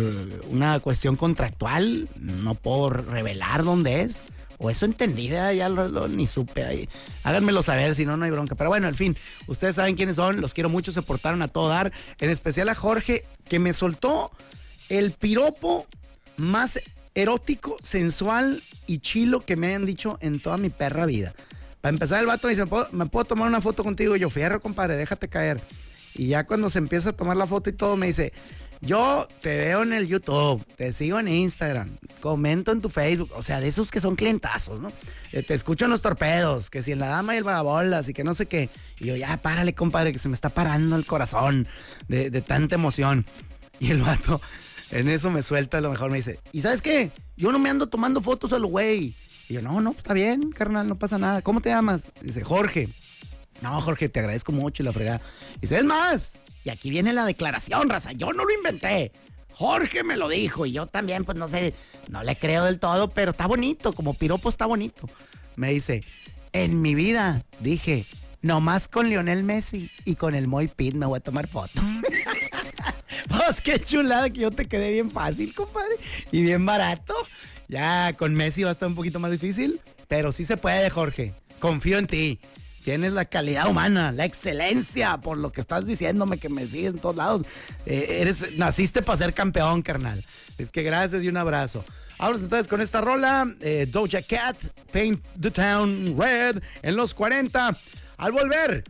una 0.48 0.80
cuestión 0.80 1.14
contractual, 1.14 2.08
no 2.16 2.56
por 2.56 3.06
revelar 3.06 3.62
dónde 3.62 4.00
es. 4.02 4.24
O 4.58 4.70
eso 4.70 4.86
entendida, 4.86 5.52
ya 5.52 5.68
lo, 5.68 5.88
lo- 5.88 6.08
ni 6.08 6.26
supe 6.26 6.64
ahí. 6.64 6.88
Háganmelo 7.24 7.62
saber, 7.62 7.94
si 7.94 8.06
no, 8.06 8.16
no 8.16 8.24
hay 8.24 8.30
bronca. 8.30 8.54
Pero 8.54 8.70
bueno, 8.70 8.86
al 8.86 8.94
fin, 8.94 9.16
ustedes 9.46 9.74
saben 9.76 9.96
quiénes 9.96 10.16
son, 10.16 10.40
los 10.40 10.54
quiero 10.54 10.68
mucho, 10.70 10.92
se 10.92 11.02
portaron 11.02 11.42
a 11.42 11.48
todo 11.48 11.68
dar. 11.68 11.92
En 12.20 12.30
especial 12.30 12.68
a 12.68 12.74
Jorge, 12.74 13.24
que 13.48 13.58
me 13.58 13.72
soltó 13.72 14.30
el 14.88 15.12
piropo 15.12 15.86
más 16.36 16.80
erótico, 17.14 17.76
sensual 17.82 18.62
y 18.86 18.98
chilo 18.98 19.44
que 19.44 19.56
me 19.56 19.68
hayan 19.68 19.86
dicho 19.86 20.18
en 20.20 20.40
toda 20.40 20.56
mi 20.58 20.70
perra 20.70 21.06
vida. 21.06 21.34
Para 21.80 21.94
empezar, 21.94 22.20
el 22.20 22.26
vato 22.26 22.48
dice, 22.48 22.66
¿Puedo- 22.66 22.88
¿me 22.92 23.06
puedo 23.06 23.24
tomar 23.24 23.48
una 23.48 23.60
foto 23.60 23.84
contigo? 23.84 24.16
Y 24.16 24.20
yo, 24.20 24.30
fierro, 24.30 24.60
compadre, 24.60 24.96
déjate 24.96 25.28
caer. 25.28 25.60
Y 26.14 26.28
ya 26.28 26.44
cuando 26.46 26.70
se 26.70 26.78
empieza 26.78 27.10
a 27.10 27.12
tomar 27.12 27.36
la 27.36 27.46
foto 27.46 27.68
y 27.70 27.74
todo, 27.74 27.96
me 27.96 28.06
dice, 28.06 28.32
yo 28.80 29.26
te 29.40 29.56
veo 29.56 29.82
en 29.82 29.92
el 29.92 30.06
YouTube, 30.06 30.64
te 30.76 30.92
sigo 30.92 31.18
en 31.18 31.28
Instagram, 31.28 31.96
comento 32.20 32.72
en 32.72 32.80
tu 32.80 32.88
Facebook, 32.88 33.30
o 33.34 33.42
sea, 33.42 33.60
de 33.60 33.68
esos 33.68 33.90
que 33.90 34.00
son 34.00 34.16
clientazos, 34.16 34.80
¿no? 34.80 34.92
Eh, 35.32 35.42
te 35.42 35.54
escucho 35.54 35.86
en 35.86 35.90
los 35.90 36.02
torpedos, 36.02 36.70
que 36.70 36.82
si 36.82 36.92
en 36.92 36.98
la 36.98 37.08
dama 37.08 37.34
y 37.34 37.38
el 37.38 37.44
vagabolas 37.44 38.08
y 38.08 38.12
que 38.12 38.24
no 38.24 38.34
sé 38.34 38.46
qué. 38.46 38.68
Y 38.98 39.06
yo, 39.06 39.16
ya, 39.16 39.36
párale, 39.40 39.74
compadre, 39.74 40.12
que 40.12 40.18
se 40.18 40.28
me 40.28 40.34
está 40.34 40.50
parando 40.50 40.96
el 40.96 41.06
corazón 41.06 41.66
de, 42.08 42.30
tanta 42.42 42.74
emoción. 42.74 43.26
Y 43.78 43.90
el 43.90 44.02
vato, 44.02 44.40
en 44.90 45.08
eso 45.08 45.30
me 45.30 45.42
suelta, 45.42 45.78
a 45.78 45.80
lo 45.80 45.90
mejor 45.90 46.10
me 46.10 46.16
dice, 46.18 46.40
¿y 46.52 46.62
sabes 46.62 46.80
qué? 46.80 47.12
Yo 47.36 47.52
no 47.52 47.58
me 47.58 47.68
ando 47.68 47.88
tomando 47.88 48.20
fotos 48.20 48.52
a 48.52 48.58
lo 48.58 48.68
güey. 48.68 49.14
Y 49.48 49.54
yo, 49.54 49.62
no, 49.62 49.80
no, 49.80 49.92
está 49.92 50.14
bien, 50.14 50.50
carnal, 50.52 50.88
no 50.88 50.98
pasa 50.98 51.18
nada. 51.18 51.42
¿Cómo 51.42 51.60
te 51.60 51.70
llamas? 51.70 52.08
Dice, 52.20 52.42
Jorge. 52.42 52.88
No, 53.62 53.80
Jorge, 53.80 54.08
te 54.08 54.20
agradezco 54.20 54.52
mucho 54.52 54.82
y 54.82 54.86
la 54.86 54.92
fregada. 54.92 55.20
Dice, 55.60 55.78
es 55.78 55.84
más, 55.84 56.40
y 56.66 56.70
aquí 56.70 56.90
viene 56.90 57.12
la 57.12 57.24
declaración, 57.24 57.88
raza, 57.88 58.10
yo 58.10 58.32
no 58.32 58.44
lo 58.44 58.52
inventé. 58.52 59.12
Jorge 59.52 60.02
me 60.02 60.16
lo 60.16 60.28
dijo 60.28 60.66
y 60.66 60.72
yo 60.72 60.86
también, 60.88 61.24
pues 61.24 61.38
no 61.38 61.46
sé, 61.46 61.74
no 62.08 62.24
le 62.24 62.36
creo 62.36 62.64
del 62.64 62.80
todo, 62.80 63.08
pero 63.08 63.30
está 63.30 63.46
bonito, 63.46 63.92
como 63.92 64.14
piropo 64.14 64.48
está 64.48 64.66
bonito. 64.66 65.08
Me 65.54 65.70
dice, 65.70 66.02
en 66.52 66.82
mi 66.82 66.96
vida, 66.96 67.44
dije, 67.60 68.04
nomás 68.42 68.88
con 68.88 69.08
Lionel 69.08 69.44
Messi 69.44 69.92
y 70.04 70.16
con 70.16 70.34
el 70.34 70.48
Moy 70.48 70.66
Pit 70.66 70.96
me 70.96 71.06
voy 71.06 71.18
a 71.18 71.20
tomar 71.20 71.46
foto. 71.46 71.80
Pues 73.28 73.60
qué 73.60 73.80
chulada 73.80 74.28
que 74.30 74.40
yo 74.40 74.50
te 74.50 74.66
quedé 74.66 74.92
bien 74.92 75.10
fácil, 75.10 75.54
compadre, 75.54 75.96
y 76.32 76.42
bien 76.42 76.66
barato. 76.66 77.14
Ya 77.68 78.12
con 78.14 78.34
Messi 78.34 78.62
va 78.62 78.70
a 78.70 78.72
estar 78.72 78.88
un 78.88 78.94
poquito 78.94 79.20
más 79.20 79.30
difícil, 79.30 79.80
pero 80.08 80.32
sí 80.32 80.44
se 80.44 80.56
puede, 80.56 80.90
Jorge. 80.90 81.32
Confío 81.60 81.98
en 81.98 82.06
ti. 82.06 82.40
Tienes 82.86 83.14
la 83.14 83.24
calidad 83.24 83.68
humana, 83.68 84.12
la 84.12 84.24
excelencia, 84.24 85.16
por 85.16 85.38
lo 85.38 85.50
que 85.50 85.60
estás 85.60 85.86
diciéndome 85.86 86.38
que 86.38 86.48
me 86.48 86.68
sigues 86.68 86.90
en 86.90 87.00
todos 87.00 87.16
lados. 87.16 87.42
Eh, 87.84 88.18
eres, 88.20 88.56
naciste 88.56 89.02
para 89.02 89.18
ser 89.18 89.34
campeón, 89.34 89.82
carnal. 89.82 90.24
Es 90.56 90.70
que 90.70 90.84
gracias 90.84 91.24
y 91.24 91.28
un 91.28 91.36
abrazo. 91.36 91.84
Vámonos 92.16 92.44
entonces 92.44 92.68
con 92.68 92.80
esta 92.80 93.00
rola, 93.00 93.52
eh, 93.60 93.88
Doja 93.90 94.22
Cat, 94.22 94.56
Paint 94.92 95.20
the 95.40 95.50
Town 95.50 96.14
Red, 96.16 96.62
en 96.82 96.94
los 96.94 97.12
40. 97.12 97.76
Al 98.18 98.30
volver, 98.30 98.84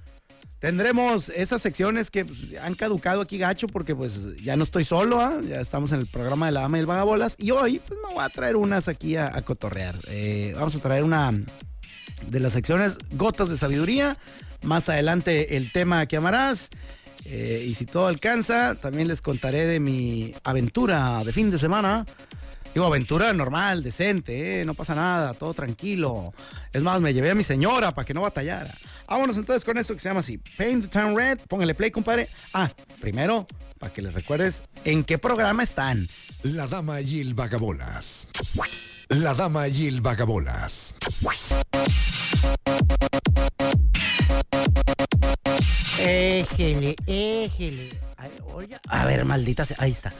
tendremos 0.58 1.30
esas 1.30 1.62
secciones 1.62 2.10
que 2.10 2.26
pues, 2.26 2.38
han 2.62 2.74
caducado 2.74 3.22
aquí 3.22 3.38
gacho 3.38 3.66
porque 3.66 3.96
pues 3.96 4.12
ya 4.42 4.58
no 4.58 4.64
estoy 4.64 4.84
solo, 4.84 5.22
¿ah? 5.22 5.40
ya 5.42 5.58
estamos 5.58 5.90
en 5.92 6.00
el 6.00 6.06
programa 6.06 6.44
de 6.44 6.52
la 6.52 6.60
dama 6.60 6.76
y 6.76 6.80
el 6.80 6.86
vagabolas 6.86 7.34
y 7.38 7.50
hoy 7.50 7.78
pues 7.78 7.98
me 8.06 8.12
voy 8.12 8.22
a 8.22 8.28
traer 8.28 8.56
unas 8.56 8.88
aquí 8.88 9.16
a, 9.16 9.34
a 9.34 9.40
cotorrear. 9.40 9.94
Eh, 10.08 10.52
vamos 10.54 10.74
a 10.74 10.80
traer 10.80 11.02
una 11.02 11.32
de 12.28 12.40
las 12.40 12.52
secciones 12.52 12.98
Gotas 13.12 13.48
de 13.48 13.56
Sabiduría, 13.56 14.16
más 14.62 14.88
adelante 14.88 15.56
el 15.56 15.72
tema 15.72 16.06
que 16.06 16.16
amarás 16.16 16.70
eh, 17.28 17.64
y 17.66 17.74
si 17.74 17.86
todo 17.86 18.06
alcanza 18.06 18.76
también 18.76 19.08
les 19.08 19.20
contaré 19.20 19.66
de 19.66 19.80
mi 19.80 20.34
aventura 20.44 21.24
de 21.24 21.32
fin 21.32 21.50
de 21.50 21.58
semana. 21.58 22.06
Digo, 22.72 22.86
aventura 22.86 23.32
normal, 23.32 23.82
decente, 23.82 24.60
¿eh? 24.60 24.64
no 24.64 24.74
pasa 24.74 24.94
nada, 24.94 25.32
todo 25.34 25.54
tranquilo. 25.54 26.34
Es 26.72 26.82
más, 26.82 27.00
me 27.00 27.14
llevé 27.14 27.30
a 27.30 27.34
mi 27.34 27.42
señora 27.42 27.92
para 27.92 28.04
que 28.04 28.12
no 28.12 28.20
batallara. 28.20 28.72
Vámonos 29.08 29.36
entonces 29.38 29.64
con 29.64 29.78
esto 29.78 29.94
que 29.94 30.00
se 30.00 30.10
llama 30.10 30.20
así. 30.20 30.38
Paint 30.38 30.82
the 30.82 30.88
Town 30.88 31.16
Red, 31.16 31.38
póngale 31.48 31.74
play, 31.74 31.90
compadre. 31.90 32.28
Ah, 32.52 32.70
primero, 33.00 33.46
para 33.78 33.92
que 33.92 34.02
les 34.02 34.12
recuerdes 34.12 34.62
en 34.84 35.04
qué 35.04 35.16
programa 35.16 35.62
están. 35.62 36.06
La 36.42 36.68
dama 36.68 37.00
y 37.00 37.20
el 37.20 37.34
vagabolas. 37.34 38.28
La 39.08 39.34
dama 39.34 39.68
y 39.68 39.86
el 39.86 40.00
vagabolas. 40.00 40.96
Éjele, 46.00 46.96
éjele. 47.06 48.00
Ya. 48.68 48.80
A 48.88 49.04
ver, 49.04 49.24
maldita 49.24 49.64
sea. 49.64 49.76
Ahí 49.78 49.92
está. 49.92 50.12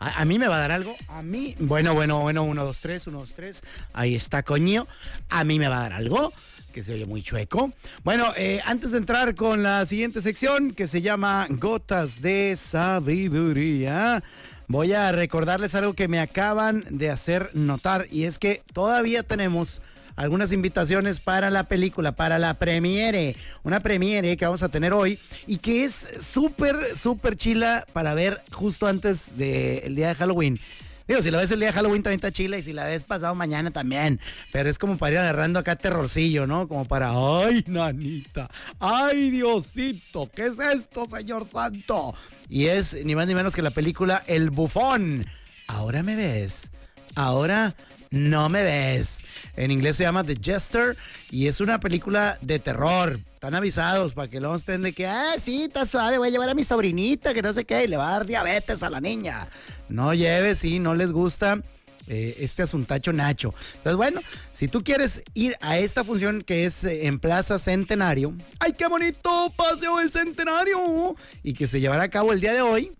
A, 0.00 0.22
a 0.22 0.24
mí 0.24 0.40
me 0.40 0.48
va 0.48 0.56
a 0.56 0.60
dar 0.60 0.72
algo. 0.72 0.96
A 1.06 1.22
mí. 1.22 1.54
Bueno, 1.60 1.94
bueno, 1.94 2.18
bueno. 2.20 2.42
Uno, 2.42 2.64
dos, 2.64 2.80
tres. 2.80 3.06
Uno, 3.06 3.20
dos, 3.20 3.34
tres. 3.34 3.62
Ahí 3.92 4.16
está, 4.16 4.42
coño. 4.42 4.88
A 5.28 5.44
mí 5.44 5.60
me 5.60 5.68
va 5.68 5.78
a 5.78 5.82
dar 5.82 5.92
algo. 5.92 6.32
Que 6.72 6.82
se 6.82 6.94
oye 6.94 7.06
muy 7.06 7.22
chueco. 7.22 7.72
Bueno, 8.02 8.32
eh, 8.36 8.60
antes 8.64 8.90
de 8.90 8.98
entrar 8.98 9.36
con 9.36 9.62
la 9.62 9.86
siguiente 9.86 10.20
sección 10.20 10.72
que 10.72 10.88
se 10.88 11.00
llama 11.00 11.46
Gotas 11.48 12.22
de 12.22 12.56
Sabiduría. 12.58 14.24
Voy 14.72 14.94
a 14.94 15.12
recordarles 15.12 15.74
algo 15.74 15.92
que 15.92 16.08
me 16.08 16.18
acaban 16.18 16.82
de 16.88 17.10
hacer 17.10 17.50
notar 17.52 18.06
y 18.10 18.24
es 18.24 18.38
que 18.38 18.62
todavía 18.72 19.22
tenemos 19.22 19.82
algunas 20.16 20.50
invitaciones 20.50 21.20
para 21.20 21.50
la 21.50 21.64
película, 21.64 22.12
para 22.12 22.38
la 22.38 22.54
premiere, 22.54 23.36
una 23.64 23.80
premiere 23.80 24.34
que 24.38 24.46
vamos 24.46 24.62
a 24.62 24.70
tener 24.70 24.94
hoy 24.94 25.18
y 25.46 25.58
que 25.58 25.84
es 25.84 25.92
súper, 25.92 26.96
súper 26.96 27.36
chila 27.36 27.84
para 27.92 28.14
ver 28.14 28.40
justo 28.50 28.86
antes 28.86 29.36
del 29.36 29.94
día 29.94 30.08
de 30.08 30.14
Halloween. 30.14 30.58
Digo, 31.06 31.22
si 31.22 31.30
la 31.30 31.38
ves 31.38 31.50
el 31.50 31.60
día 31.60 31.68
de 31.68 31.74
Halloween 31.74 32.02
también 32.02 32.18
está 32.18 32.32
chila 32.32 32.58
y 32.58 32.62
si 32.62 32.72
la 32.72 32.86
ves 32.86 33.02
pasado 33.02 33.34
mañana 33.34 33.70
también. 33.70 34.20
Pero 34.52 34.68
es 34.68 34.78
como 34.78 34.96
para 34.96 35.12
ir 35.12 35.18
agarrando 35.18 35.58
acá 35.58 35.76
terrorcillo, 35.76 36.46
¿no? 36.46 36.68
Como 36.68 36.84
para, 36.84 37.10
ay, 37.12 37.64
nanita, 37.66 38.50
ay, 38.78 39.30
Diosito, 39.30 40.30
¿qué 40.34 40.46
es 40.46 40.58
esto, 40.58 41.06
Señor 41.06 41.46
Santo? 41.52 42.14
Y 42.48 42.66
es 42.66 43.04
ni 43.04 43.14
más 43.14 43.26
ni 43.26 43.34
menos 43.34 43.54
que 43.54 43.62
la 43.62 43.70
película 43.70 44.22
El 44.26 44.50
Bufón. 44.50 45.26
Ahora 45.68 46.02
me 46.02 46.16
ves. 46.16 46.70
Ahora 47.14 47.74
no 48.12 48.48
me 48.48 48.62
ves. 48.62 49.24
En 49.56 49.72
inglés 49.72 49.96
se 49.96 50.04
llama 50.04 50.22
The 50.22 50.36
Jester 50.40 50.96
y 51.30 51.48
es 51.48 51.60
una 51.60 51.80
película 51.80 52.38
de 52.40 52.60
terror. 52.60 53.18
Están 53.34 53.54
avisados 53.56 54.12
para 54.12 54.28
que 54.28 54.38
no 54.38 54.54
estén 54.54 54.82
de 54.82 54.92
que, 54.92 55.08
ah, 55.08 55.32
sí, 55.38 55.64
está 55.64 55.84
suave, 55.84 56.18
voy 56.18 56.28
a 56.28 56.30
llevar 56.30 56.48
a 56.48 56.54
mi 56.54 56.62
sobrinita, 56.62 57.34
que 57.34 57.42
no 57.42 57.52
sé 57.52 57.64
qué, 57.64 57.82
y 57.82 57.88
le 57.88 57.96
va 57.96 58.08
a 58.08 58.12
dar 58.12 58.26
diabetes 58.26 58.84
a 58.84 58.90
la 58.90 59.00
niña. 59.00 59.48
No 59.88 60.14
lleves, 60.14 60.60
sí, 60.60 60.78
no 60.78 60.94
les 60.94 61.10
gusta. 61.10 61.60
eh, 62.08 62.36
este 62.40 62.62
asuntacho 62.62 63.12
Nacho. 63.12 63.54
Entonces, 63.76 63.96
bueno, 63.96 64.20
si 64.50 64.68
tú 64.68 64.82
quieres 64.84 65.22
ir 65.34 65.56
a 65.60 65.78
esta 65.78 66.04
función 66.04 66.42
que 66.42 66.64
es 66.64 66.84
eh, 66.84 67.06
en 67.06 67.18
Plaza 67.18 67.58
Centenario, 67.58 68.34
¡ay, 68.58 68.72
qué 68.74 68.86
bonito 68.88 69.52
paseo 69.56 69.98
del 69.98 70.10
Centenario! 70.10 71.14
Y 71.42 71.54
que 71.54 71.66
se 71.66 71.80
llevará 71.80 72.02
a 72.04 72.08
cabo 72.10 72.32
el 72.32 72.40
día 72.40 72.52
de 72.52 72.60
hoy 72.60 72.92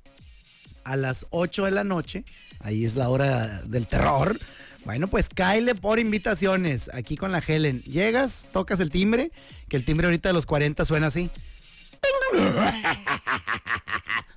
a 0.85 0.97
las 0.97 1.27
8 1.31 1.65
de 1.67 1.71
la 1.73 1.85
noche. 1.85 2.25
Ahí 2.61 2.85
es 2.85 2.95
la 2.95 3.09
hora 3.09 3.63
del 3.67 3.87
terror. 3.87 4.39
Bueno, 4.85 5.09
pues 5.09 5.29
cáele 5.29 5.75
por 5.75 5.99
invitaciones 5.99 6.91
aquí 6.93 7.17
con 7.17 7.31
la 7.31 7.39
Helen. 7.39 7.83
Llegas, 7.83 8.49
tocas 8.53 8.81
el 8.81 8.91
timbre, 8.91 9.31
que 9.69 9.77
el 9.77 9.85
timbre 9.85 10.07
ahorita 10.07 10.29
de 10.31 10.33
los 10.33 10.47
40 10.47 10.85
suena 10.85 11.07
así. 11.07 11.31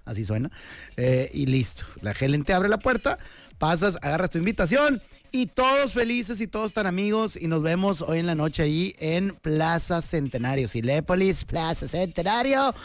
Así 0.05 0.23
suena. 0.23 0.51
Eh, 0.97 1.31
y 1.33 1.47
listo. 1.47 1.83
La 2.01 2.11
Helen 2.11 2.43
te 2.43 2.53
abre 2.53 2.69
la 2.69 2.77
puerta, 2.77 3.17
pasas, 3.57 3.97
agarras 4.03 4.29
tu 4.29 4.37
invitación 4.37 5.01
y 5.31 5.47
todos 5.47 5.93
felices 5.93 6.39
y 6.41 6.47
todos 6.47 6.73
tan 6.73 6.85
amigos. 6.85 7.35
Y 7.35 7.47
nos 7.47 7.63
vemos 7.63 8.01
hoy 8.01 8.19
en 8.19 8.27
la 8.27 8.35
noche 8.35 8.63
ahí 8.63 8.95
en 8.99 9.31
Plaza 9.41 10.01
Centenario. 10.01 10.67
Silépolis, 10.67 11.43
Plaza 11.43 11.87
Centenario, 11.87 12.75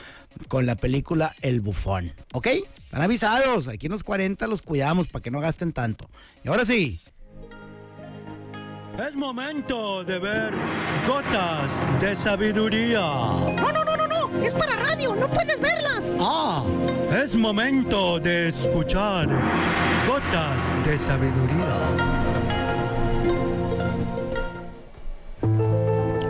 con 0.49 0.65
la 0.65 0.77
película 0.77 1.35
El 1.43 1.61
Bufón. 1.61 2.15
¿Ok? 2.33 2.47
Están 2.47 3.03
avisados. 3.03 3.69
Aquí 3.69 3.87
en 3.87 3.93
los 3.93 4.03
40 4.03 4.47
los 4.47 4.63
cuidamos 4.63 5.09
para 5.09 5.23
que 5.23 5.31
no 5.31 5.41
gasten 5.41 5.73
tanto. 5.73 6.09
Y 6.43 6.49
ahora 6.49 6.65
sí. 6.65 7.01
Es 9.09 9.17
momento 9.17 10.05
de 10.05 10.19
ver 10.19 10.53
gotas 11.07 11.87
de 12.01 12.15
sabiduría. 12.15 13.01
No, 13.01 13.73
no, 13.73 13.83
no, 13.83 13.97
no, 13.97 14.07
no. 14.07 14.43
Es 14.45 14.53
para 14.53 14.77
radio. 14.77 15.17
No 15.17 15.27
puedes 15.27 15.59
verlas. 15.59 16.15
¡Ah! 16.21 16.63
Es 17.11 17.35
momento 17.35 18.21
de 18.21 18.49
escuchar 18.49 19.27
gotas 20.07 20.77
de 20.85 20.99
sabiduría. 20.99 21.97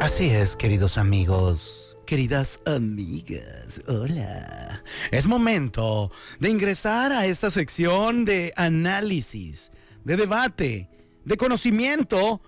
Así 0.01 0.31
es, 0.31 0.55
queridos 0.55 0.97
amigos, 0.97 1.97
queridas 2.07 2.61
amigas, 2.67 3.83
hola. 3.89 4.85
Es 5.11 5.27
momento 5.27 6.13
de 6.39 6.51
ingresar 6.51 7.11
a 7.11 7.27
esta 7.27 7.51
sección 7.51 8.25
de 8.25 8.53
análisis, 8.57 9.73
de 10.05 10.17
debate, 10.17 10.89
de 11.25 11.37
conocimiento 11.37 12.41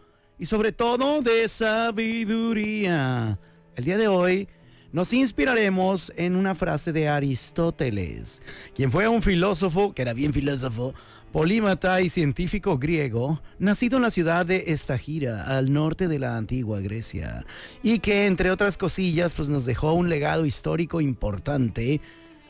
y 0.43 0.47
sobre 0.47 0.73
todo 0.73 1.21
de 1.21 1.47
sabiduría. 1.47 3.39
El 3.77 3.85
día 3.85 3.97
de 3.97 4.09
hoy 4.09 4.49
nos 4.91 5.13
inspiraremos 5.13 6.13
en 6.17 6.35
una 6.35 6.57
frase 6.57 6.93
de 6.93 7.09
Aristóteles, 7.09 8.43
quien 8.75 8.91
fue 8.91 9.07
un 9.07 9.23
filósofo, 9.23 9.95
que 9.95 10.03
era 10.03 10.15
bien 10.15 10.33
filósofo, 10.33 10.95
polímata 11.31 12.01
y 12.01 12.09
científico 12.09 12.77
griego, 12.77 13.41
nacido 13.61 13.99
en 13.99 14.03
la 14.03 14.11
ciudad 14.11 14.45
de 14.45 14.65
Estagira, 14.73 15.45
al 15.45 15.73
norte 15.73 16.09
de 16.09 16.19
la 16.19 16.37
antigua 16.37 16.81
Grecia, 16.81 17.47
y 17.85 18.01
que 18.01 18.27
entre 18.27 18.51
otras 18.51 18.79
cosillas 18.79 19.37
pues 19.37 19.49
nos 19.49 19.65
dejó 19.65 19.93
un 19.93 20.09
legado 20.09 20.45
histórico 20.45 21.01
importante 21.01 22.01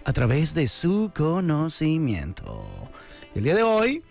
a 0.07 0.15
través 0.15 0.55
de 0.55 0.67
su 0.67 1.13
conocimiento. 1.15 2.65
El 3.35 3.43
día 3.43 3.55
de 3.55 3.65
hoy 3.65 4.03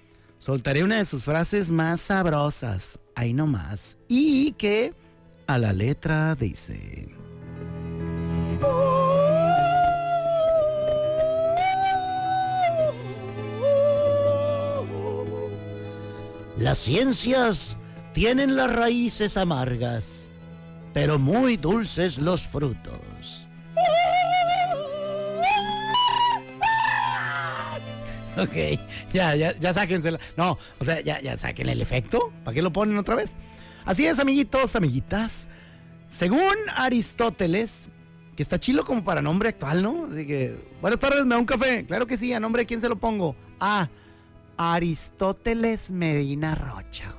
soltaré 0.41 0.83
una 0.83 0.97
de 0.97 1.05
sus 1.05 1.23
frases 1.23 1.69
más 1.71 2.01
sabrosas, 2.01 2.99
ahí 3.13 3.31
nomás, 3.31 3.97
y 4.07 4.53
que 4.53 4.93
a 5.45 5.59
la 5.59 5.71
letra 5.71 6.35
dice... 6.35 7.09
Las 16.57 16.77
ciencias 16.77 17.77
tienen 18.13 18.55
las 18.55 18.71
raíces 18.71 19.37
amargas, 19.37 20.31
pero 20.93 21.17
muy 21.17 21.57
dulces 21.57 22.19
los 22.19 22.43
frutos. 22.43 23.47
Ok, 28.37 28.79
ya, 29.13 29.35
ya, 29.35 29.57
ya 29.57 29.73
sáquensela. 29.73 30.19
No, 30.37 30.57
o 30.79 30.83
sea, 30.83 31.01
ya, 31.01 31.19
ya 31.21 31.37
saquen 31.37 31.69
el 31.69 31.81
efecto. 31.81 32.31
¿Para 32.43 32.55
qué 32.55 32.61
lo 32.61 32.71
ponen 32.71 32.97
otra 32.97 33.15
vez? 33.15 33.35
Así 33.85 34.05
es, 34.05 34.19
amiguitos, 34.19 34.75
amiguitas. 34.75 35.47
Según 36.07 36.55
Aristóteles, 36.75 37.89
que 38.35 38.43
está 38.43 38.59
chilo 38.59 38.85
como 38.85 39.03
para 39.03 39.21
nombre 39.21 39.49
actual, 39.49 39.81
¿no? 39.81 40.07
Así 40.11 40.25
que, 40.25 40.55
buenas 40.81 40.99
tardes, 40.99 41.25
me 41.25 41.35
da 41.35 41.39
un 41.39 41.45
café. 41.45 41.85
Claro 41.85 42.07
que 42.07 42.17
sí, 42.17 42.33
a 42.33 42.39
nombre 42.39 42.61
de 42.61 42.65
quién 42.65 42.81
se 42.81 42.89
lo 42.89 42.97
pongo. 42.97 43.35
Ah, 43.59 43.89
Aristóteles 44.57 45.91
Medina 45.91 46.55
Rocha, 46.55 47.13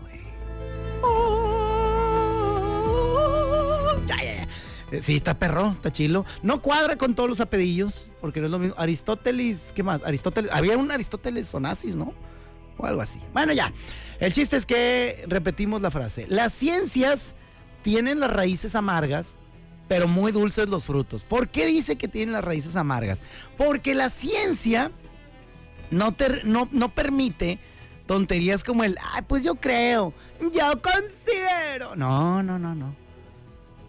Sí, 5.00 5.16
está 5.16 5.38
perro, 5.38 5.72
está 5.72 5.90
chilo. 5.90 6.26
No 6.42 6.60
cuadra 6.60 6.96
con 6.96 7.14
todos 7.14 7.28
los 7.30 7.40
apellidos, 7.40 8.10
porque 8.20 8.40
no 8.40 8.46
es 8.46 8.52
lo 8.52 8.58
mismo. 8.58 8.74
Aristóteles, 8.78 9.72
¿qué 9.74 9.82
más? 9.82 10.02
Aristóteles, 10.04 10.50
había 10.52 10.76
un 10.76 10.90
Aristóteles 10.90 11.52
Onassis, 11.54 11.96
¿no? 11.96 12.12
O 12.76 12.86
algo 12.86 13.00
así. 13.00 13.20
Bueno, 13.32 13.52
ya. 13.52 13.72
El 14.20 14.32
chiste 14.32 14.56
es 14.56 14.66
que 14.66 15.24
repetimos 15.28 15.80
la 15.80 15.90
frase. 15.90 16.26
Las 16.28 16.52
ciencias 16.52 17.34
tienen 17.82 18.20
las 18.20 18.30
raíces 18.30 18.74
amargas, 18.74 19.38
pero 19.88 20.08
muy 20.08 20.32
dulces 20.32 20.68
los 20.68 20.84
frutos. 20.84 21.24
¿Por 21.24 21.48
qué 21.48 21.66
dice 21.66 21.96
que 21.96 22.08
tienen 22.08 22.32
las 22.32 22.44
raíces 22.44 22.76
amargas? 22.76 23.20
Porque 23.56 23.94
la 23.94 24.10
ciencia 24.10 24.92
no, 25.90 26.14
no, 26.44 26.68
no 26.70 26.94
permite 26.94 27.58
tonterías 28.06 28.64
como 28.64 28.84
el, 28.84 28.96
ay, 29.14 29.22
pues 29.26 29.42
yo 29.42 29.54
creo, 29.54 30.12
yo 30.40 30.82
considero. 30.82 31.96
No, 31.96 32.42
no, 32.42 32.58
no, 32.58 32.74
no. 32.74 33.01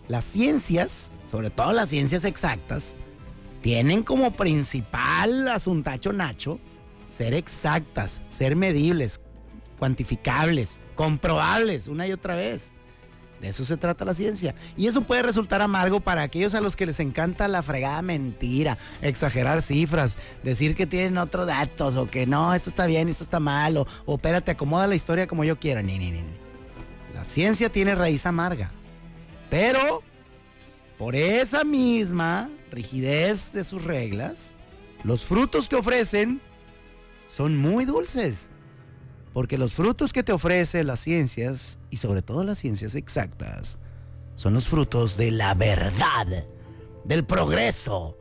Las 0.08 0.26
ciencias, 0.26 1.12
sobre 1.26 1.50
todo 1.50 1.72
las 1.74 1.90
ciencias 1.90 2.26
exactas, 2.26 2.96
tienen 3.62 4.04
como 4.04 4.32
principal 4.32 5.48
asuntacho 5.48 6.12
nacho 6.12 6.60
ser 7.08 7.34
exactas, 7.34 8.22
ser 8.28 8.56
medibles, 8.56 9.22
cuantificables, 9.80 10.82
comprobables 10.96 11.88
una 11.88 12.08
y 12.08 12.12
otra 12.12 12.36
vez. 12.36 12.74
De 13.40 13.50
eso 13.50 13.66
se 13.66 13.76
trata 13.76 14.06
la 14.06 14.14
ciencia. 14.14 14.56
Y 14.78 14.88
eso 14.88 15.02
puede 15.02 15.22
resultar 15.22 15.62
amargo 15.62 16.00
para 16.00 16.22
aquellos 16.22 16.54
a 16.54 16.62
los 16.62 16.76
que 16.76 16.86
les 16.86 17.00
encanta 17.02 17.48
la 17.50 17.62
fregada 17.62 18.02
mentira, 18.02 18.78
exagerar 19.02 19.62
cifras, 19.62 20.18
decir 20.44 20.76
que 20.76 20.88
tienen 20.88 21.18
otros 21.18 21.48
datos 21.48 21.96
o 21.96 22.10
que 22.10 22.26
no, 22.26 22.54
esto 22.54 22.70
está 22.70 22.86
bien, 22.86 23.10
esto 23.10 23.26
está 23.26 23.42
mal, 23.42 23.76
o, 23.78 23.88
o 24.06 24.16
espérate, 24.16 24.52
acomoda 24.52 24.88
la 24.88 24.96
historia 24.96 25.28
como 25.28 25.44
yo 25.44 25.60
quiera. 25.60 25.82
Ni, 25.82 25.98
ni, 26.00 26.12
ni. 26.12 26.22
La 27.14 27.26
ciencia 27.26 27.70
tiene 27.70 27.96
raíz 27.96 28.26
amarga. 28.26 28.72
Pero, 29.54 30.02
por 30.98 31.16
esa 31.16 31.64
misma 31.64 32.50
rigidez 32.72 33.54
de 33.54 33.64
sus 33.64 33.84
reglas, 33.84 34.56
los 35.04 35.24
frutos 35.24 35.70
que 35.70 35.76
ofrecen 35.76 36.42
son 37.28 37.56
muy 37.56 37.86
dulces. 37.86 38.50
Porque 39.32 39.60
los 39.60 39.76
frutos 39.76 40.12
que 40.12 40.24
te 40.24 40.32
ofrecen 40.32 40.88
las 40.88 41.02
ciencias, 41.02 41.78
y 41.92 41.98
sobre 41.98 42.24
todo 42.24 42.44
las 42.44 42.58
ciencias 42.58 42.96
exactas, 42.96 43.78
son 44.34 44.56
los 44.56 44.68
frutos 44.68 45.18
de 45.18 45.30
la 45.30 45.54
verdad, 45.54 46.46
del 47.04 47.24
progreso, 47.24 48.18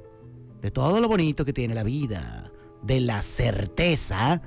de 0.60 0.70
todo 0.70 1.00
lo 1.00 1.08
bonito 1.08 1.46
que 1.46 1.54
tiene 1.54 1.74
la 1.74 1.82
vida, 1.82 2.52
de 2.82 3.00
la 3.00 3.22
certeza 3.22 4.42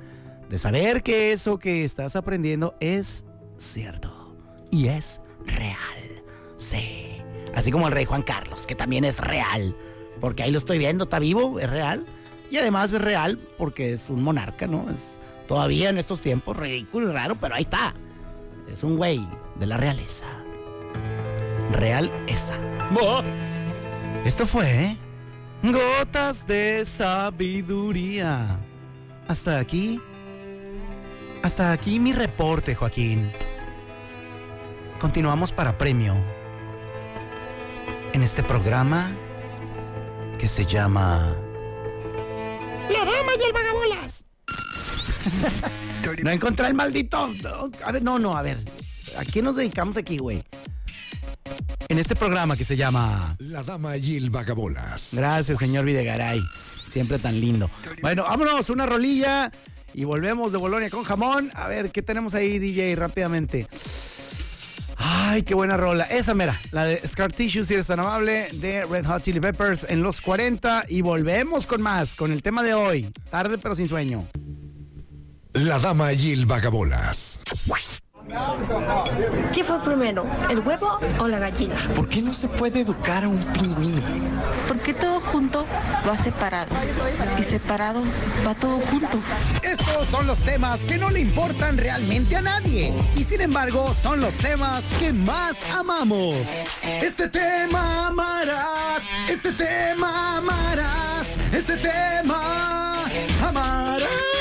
de 0.48 0.56
saber 0.56 1.02
que 1.02 1.32
eso 1.32 1.58
que 1.58 1.84
estás 1.84 2.14
aprendiendo 2.14 2.76
es 2.78 3.24
cierto 3.56 4.36
y 4.70 4.86
es 4.86 5.20
real. 5.46 6.15
Sí. 6.56 7.16
Así 7.54 7.70
como 7.70 7.86
el 7.86 7.92
rey 7.92 8.04
Juan 8.04 8.22
Carlos, 8.22 8.66
que 8.66 8.74
también 8.74 9.04
es 9.04 9.20
real. 9.20 9.74
Porque 10.20 10.42
ahí 10.42 10.50
lo 10.50 10.58
estoy 10.58 10.78
viendo, 10.78 11.04
está 11.04 11.18
vivo, 11.18 11.58
es 11.60 11.68
real. 11.70 12.06
Y 12.50 12.58
además 12.58 12.92
es 12.92 13.00
real 13.00 13.38
porque 13.58 13.92
es 13.92 14.10
un 14.10 14.22
monarca, 14.22 14.66
¿no? 14.66 14.88
Es 14.90 15.18
todavía 15.48 15.88
en 15.88 15.98
estos 15.98 16.20
tiempos 16.20 16.56
ridículo 16.56 17.10
y 17.10 17.12
raro, 17.12 17.36
pero 17.40 17.54
ahí 17.54 17.62
está. 17.62 17.94
Es 18.70 18.84
un 18.84 18.96
güey 18.96 19.26
de 19.56 19.66
la 19.66 19.76
realeza. 19.76 20.26
Real 21.72 22.10
esa. 22.26 22.58
Esto 24.24 24.46
fue 24.46 24.96
Gotas 25.62 26.46
de 26.46 26.84
Sabiduría. 26.84 28.58
Hasta 29.28 29.58
aquí. 29.58 30.00
Hasta 31.42 31.72
aquí 31.72 31.98
mi 31.98 32.12
reporte, 32.12 32.74
Joaquín. 32.74 33.30
Continuamos 35.00 35.52
para 35.52 35.76
premio. 35.76 36.35
En 38.16 38.22
este 38.22 38.42
programa 38.42 39.14
que 40.38 40.48
se 40.48 40.64
llama 40.64 41.36
La 42.88 43.00
dama 43.00 43.32
y 43.38 43.42
el 43.44 43.52
vagabolas. 43.52 44.24
No 46.24 46.30
encontré 46.30 46.68
el 46.68 46.72
maldito. 46.72 47.30
A 47.84 47.92
ver, 47.92 48.02
no, 48.02 48.18
no, 48.18 48.34
a 48.34 48.40
ver. 48.40 48.56
¿A 49.18 49.24
qué 49.26 49.42
nos 49.42 49.56
dedicamos 49.56 49.98
aquí, 49.98 50.16
güey? 50.16 50.42
En 51.88 51.98
este 51.98 52.16
programa 52.16 52.56
que 52.56 52.64
se 52.64 52.74
llama. 52.74 53.36
La 53.38 53.62
dama 53.62 53.98
y 53.98 54.16
el 54.16 54.30
vagabolas. 54.30 55.10
Gracias, 55.12 55.58
señor 55.58 55.84
Videgaray. 55.84 56.42
Siempre 56.90 57.18
tan 57.18 57.38
lindo. 57.38 57.70
Bueno, 58.00 58.22
vámonos, 58.22 58.70
una 58.70 58.86
rolilla. 58.86 59.52
Y 59.92 60.04
volvemos 60.04 60.52
de 60.52 60.58
Bolonia 60.58 60.88
con 60.88 61.04
jamón. 61.04 61.50
A 61.54 61.68
ver, 61.68 61.92
¿qué 61.92 62.00
tenemos 62.00 62.32
ahí, 62.32 62.58
DJ? 62.58 62.96
Rápidamente. 62.96 63.66
Ay, 64.96 65.42
qué 65.42 65.54
buena 65.54 65.76
rola. 65.76 66.04
Esa 66.04 66.34
mera, 66.34 66.60
la 66.70 66.84
de 66.84 66.96
Scar 67.06 67.32
Tissue, 67.32 67.64
si 67.64 67.74
eres 67.74 67.86
tan 67.86 68.00
amable, 68.00 68.48
de 68.52 68.86
Red 68.86 69.06
Hot 69.06 69.22
Chili 69.22 69.40
Peppers 69.40 69.86
en 69.88 70.02
los 70.02 70.20
40. 70.20 70.84
Y 70.88 71.02
volvemos 71.02 71.66
con 71.66 71.82
más, 71.82 72.14
con 72.14 72.32
el 72.32 72.42
tema 72.42 72.62
de 72.62 72.74
hoy. 72.74 73.12
Tarde 73.30 73.58
pero 73.58 73.74
sin 73.74 73.88
sueño. 73.88 74.26
La 75.52 75.78
dama 75.78 76.12
y 76.12 76.32
el 76.32 76.46
vagabolas. 76.46 77.42
¿Qué 79.54 79.62
fue 79.62 79.80
primero, 79.84 80.26
el 80.50 80.58
huevo 80.58 80.98
o 81.20 81.28
la 81.28 81.38
gallina? 81.38 81.76
¿Por 81.94 82.08
qué 82.08 82.20
no 82.20 82.32
se 82.32 82.48
puede 82.48 82.80
educar 82.80 83.24
a 83.24 83.28
un 83.28 83.38
pingüino? 83.52 84.02
Porque 84.68 84.94
todo 84.94 85.20
junto 85.20 85.66
va 86.08 86.16
separado 86.18 86.74
y 87.38 87.42
separado 87.42 88.02
va 88.46 88.54
todo 88.54 88.78
junto. 88.80 89.18
Estos 89.62 90.08
son 90.08 90.26
los 90.26 90.38
temas 90.40 90.80
que 90.80 90.98
no 90.98 91.10
le 91.10 91.20
importan 91.20 91.78
realmente 91.78 92.36
a 92.36 92.42
nadie 92.42 92.94
y 93.14 93.24
sin 93.24 93.40
embargo 93.40 93.94
son 93.94 94.20
los 94.20 94.34
temas 94.34 94.84
que 94.98 95.12
más 95.12 95.56
amamos. 95.74 96.36
Este 96.82 97.28
tema 97.28 98.08
amarás, 98.08 99.02
este 99.28 99.52
tema 99.52 100.38
amarás, 100.38 101.26
este 101.52 101.76
tema 101.76 103.04
amarás. 103.42 104.35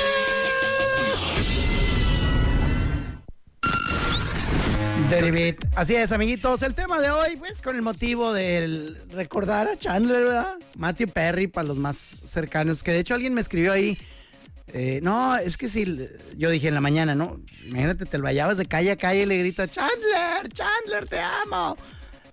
Así 5.75 5.95
es, 5.95 6.11
amiguitos. 6.11 6.63
El 6.63 6.73
tema 6.73 6.99
de 6.99 7.11
hoy, 7.11 7.35
pues, 7.37 7.61
con 7.61 7.75
el 7.75 7.83
motivo 7.83 8.33
del 8.33 8.99
recordar 9.11 9.67
a 9.67 9.77
Chandler, 9.77 10.23
¿verdad? 10.23 10.55
Matthew 10.77 11.09
Perry, 11.09 11.47
para 11.47 11.67
los 11.67 11.77
más 11.77 12.17
cercanos. 12.25 12.81
Que 12.81 12.91
de 12.91 12.99
hecho 12.99 13.13
alguien 13.13 13.33
me 13.33 13.41
escribió 13.41 13.71
ahí. 13.71 13.97
eh, 14.73 14.99
no, 15.03 15.37
es 15.37 15.57
que 15.57 15.69
si 15.69 15.85
yo 16.37 16.49
dije 16.49 16.67
en 16.69 16.73
la 16.73 16.81
mañana, 16.81 17.13
¿no? 17.13 17.39
Imagínate, 17.65 18.05
te 18.05 18.17
lo 18.17 18.23
vayabas 18.23 18.57
de 18.57 18.65
calle 18.65 18.91
a 18.91 18.95
calle 18.97 19.23
y 19.23 19.25
le 19.27 19.37
grita, 19.37 19.67
Chandler, 19.67 20.51
Chandler, 20.51 21.07
te 21.07 21.19
amo. 21.19 21.77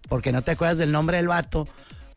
Porque 0.08 0.32
no 0.32 0.42
te 0.42 0.52
acuerdas 0.52 0.78
del 0.78 0.92
nombre 0.92 1.18
del 1.18 1.28
vato. 1.28 1.68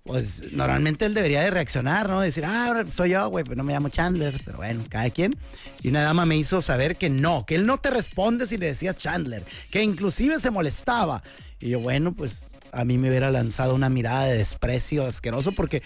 Pues 0.05 0.51
normalmente 0.51 1.05
él 1.05 1.15
debería 1.15 1.41
de 1.41 1.49
reaccionar, 1.49 2.07
¿no? 2.07 2.21
Decir, 2.21 2.45
ah, 2.45 2.85
soy 2.93 3.09
yo, 3.09 3.27
güey, 3.27 3.43
pues 3.43 3.57
no 3.57 3.63
me 3.63 3.73
llamo 3.73 3.89
Chandler, 3.89 4.39
pero 4.45 4.57
bueno, 4.57 4.83
cada 4.87 5.09
quien. 5.09 5.35
Y 5.81 5.89
una 5.89 6.03
dama 6.03 6.27
me 6.27 6.37
hizo 6.37 6.61
saber 6.61 6.95
que 6.95 7.09
no, 7.09 7.43
que 7.43 7.55
él 7.55 7.65
no 7.65 7.79
te 7.79 7.89
responde 7.89 8.45
si 8.45 8.57
le 8.57 8.67
decías 8.67 8.95
Chandler, 8.95 9.43
que 9.71 9.81
inclusive 9.81 10.37
se 10.37 10.51
molestaba. 10.51 11.23
Y 11.59 11.69
yo, 11.69 11.79
bueno, 11.79 12.13
pues 12.13 12.51
a 12.71 12.85
mí 12.85 12.99
me 12.99 13.09
hubiera 13.09 13.31
lanzado 13.31 13.73
una 13.73 13.89
mirada 13.89 14.25
de 14.25 14.37
desprecio 14.37 15.07
asqueroso 15.07 15.53
porque 15.53 15.81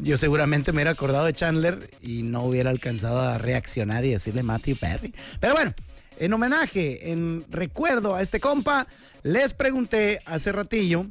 yo 0.00 0.16
seguramente 0.18 0.70
me 0.70 0.76
hubiera 0.76 0.92
acordado 0.92 1.24
de 1.24 1.34
Chandler 1.34 1.90
y 2.00 2.22
no 2.22 2.44
hubiera 2.44 2.70
alcanzado 2.70 3.22
a 3.22 3.38
reaccionar 3.38 4.04
y 4.04 4.12
decirle 4.12 4.44
Matthew 4.44 4.76
Perry. 4.76 5.12
Pero 5.40 5.54
bueno, 5.54 5.74
en 6.20 6.32
homenaje, 6.32 7.10
en 7.10 7.44
recuerdo 7.50 8.14
a 8.14 8.22
este 8.22 8.38
compa, 8.38 8.86
les 9.24 9.52
pregunté 9.52 10.20
hace 10.26 10.52
ratillo 10.52 11.06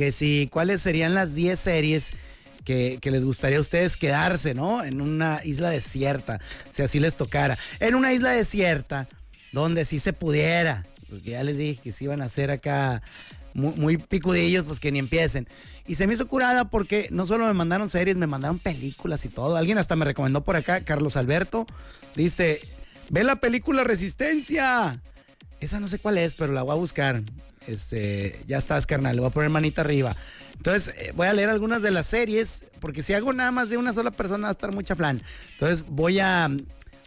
que 0.00 0.12
si 0.12 0.48
cuáles 0.50 0.80
serían 0.80 1.12
las 1.12 1.34
10 1.34 1.60
series 1.60 2.12
que, 2.64 2.98
les 3.02 3.22
gustaría 3.22 3.58
a 3.58 3.60
ustedes 3.60 3.98
quedarse, 3.98 4.54
¿no? 4.54 4.82
En 4.82 5.02
una 5.02 5.42
isla 5.44 5.68
desierta, 5.68 6.40
si 6.70 6.80
así 6.80 6.98
les 7.00 7.16
tocara. 7.16 7.58
En 7.80 7.94
una 7.94 8.10
isla 8.10 8.30
desierta, 8.30 9.10
donde 9.52 9.84
sí 9.84 9.98
se 9.98 10.14
pudiera, 10.14 10.86
porque 11.10 11.32
ya 11.32 11.42
les 11.44 11.58
dije 11.58 11.82
que 11.82 11.92
si 11.92 12.04
iban 12.04 12.22
a 12.22 12.24
hacer 12.24 12.50
acá 12.50 13.02
muy, 13.52 13.74
muy, 13.74 13.96
picudillos, 13.98 14.64
pues 14.64 14.80
que 14.80 14.90
ni 14.90 15.00
empiecen. 15.00 15.46
Y 15.86 15.96
se 15.96 16.06
me 16.06 16.14
hizo 16.14 16.26
curada 16.26 16.70
porque 16.70 17.08
no 17.10 17.26
solo 17.26 17.46
me 17.46 17.52
mandaron 17.52 17.90
series, 17.90 18.16
me 18.16 18.26
mandaron 18.26 18.58
películas 18.58 19.26
y 19.26 19.28
todo. 19.28 19.54
Alguien 19.54 19.76
hasta 19.76 19.96
me 19.96 20.06
recomendó 20.06 20.42
por 20.44 20.56
acá, 20.56 20.82
Carlos 20.82 21.18
Alberto, 21.18 21.66
dice, 22.16 22.62
ve 23.10 23.22
la 23.22 23.36
película 23.36 23.84
Resistencia. 23.84 25.02
Esa 25.60 25.78
no 25.78 25.88
sé 25.88 25.98
cuál 25.98 26.16
es, 26.16 26.32
pero 26.32 26.54
la 26.54 26.62
voy 26.62 26.72
a 26.72 26.76
buscar. 26.76 27.22
Este, 27.66 28.40
ya 28.46 28.58
estás, 28.58 28.86
carnal, 28.86 29.16
le 29.16 29.20
voy 29.20 29.28
a 29.28 29.32
poner 29.32 29.50
manita 29.50 29.82
arriba. 29.82 30.16
Entonces, 30.56 30.94
eh, 30.98 31.12
voy 31.14 31.26
a 31.26 31.32
leer 31.32 31.48
algunas 31.48 31.82
de 31.82 31.90
las 31.90 32.06
series, 32.06 32.64
porque 32.80 33.02
si 33.02 33.14
hago 33.14 33.32
nada 33.32 33.50
más 33.50 33.70
de 33.70 33.76
una 33.76 33.92
sola 33.92 34.10
persona 34.10 34.44
va 34.44 34.48
a 34.48 34.52
estar 34.52 34.72
mucha 34.72 34.96
flan. 34.96 35.22
Entonces, 35.52 35.84
voy 35.88 36.20
a, 36.20 36.48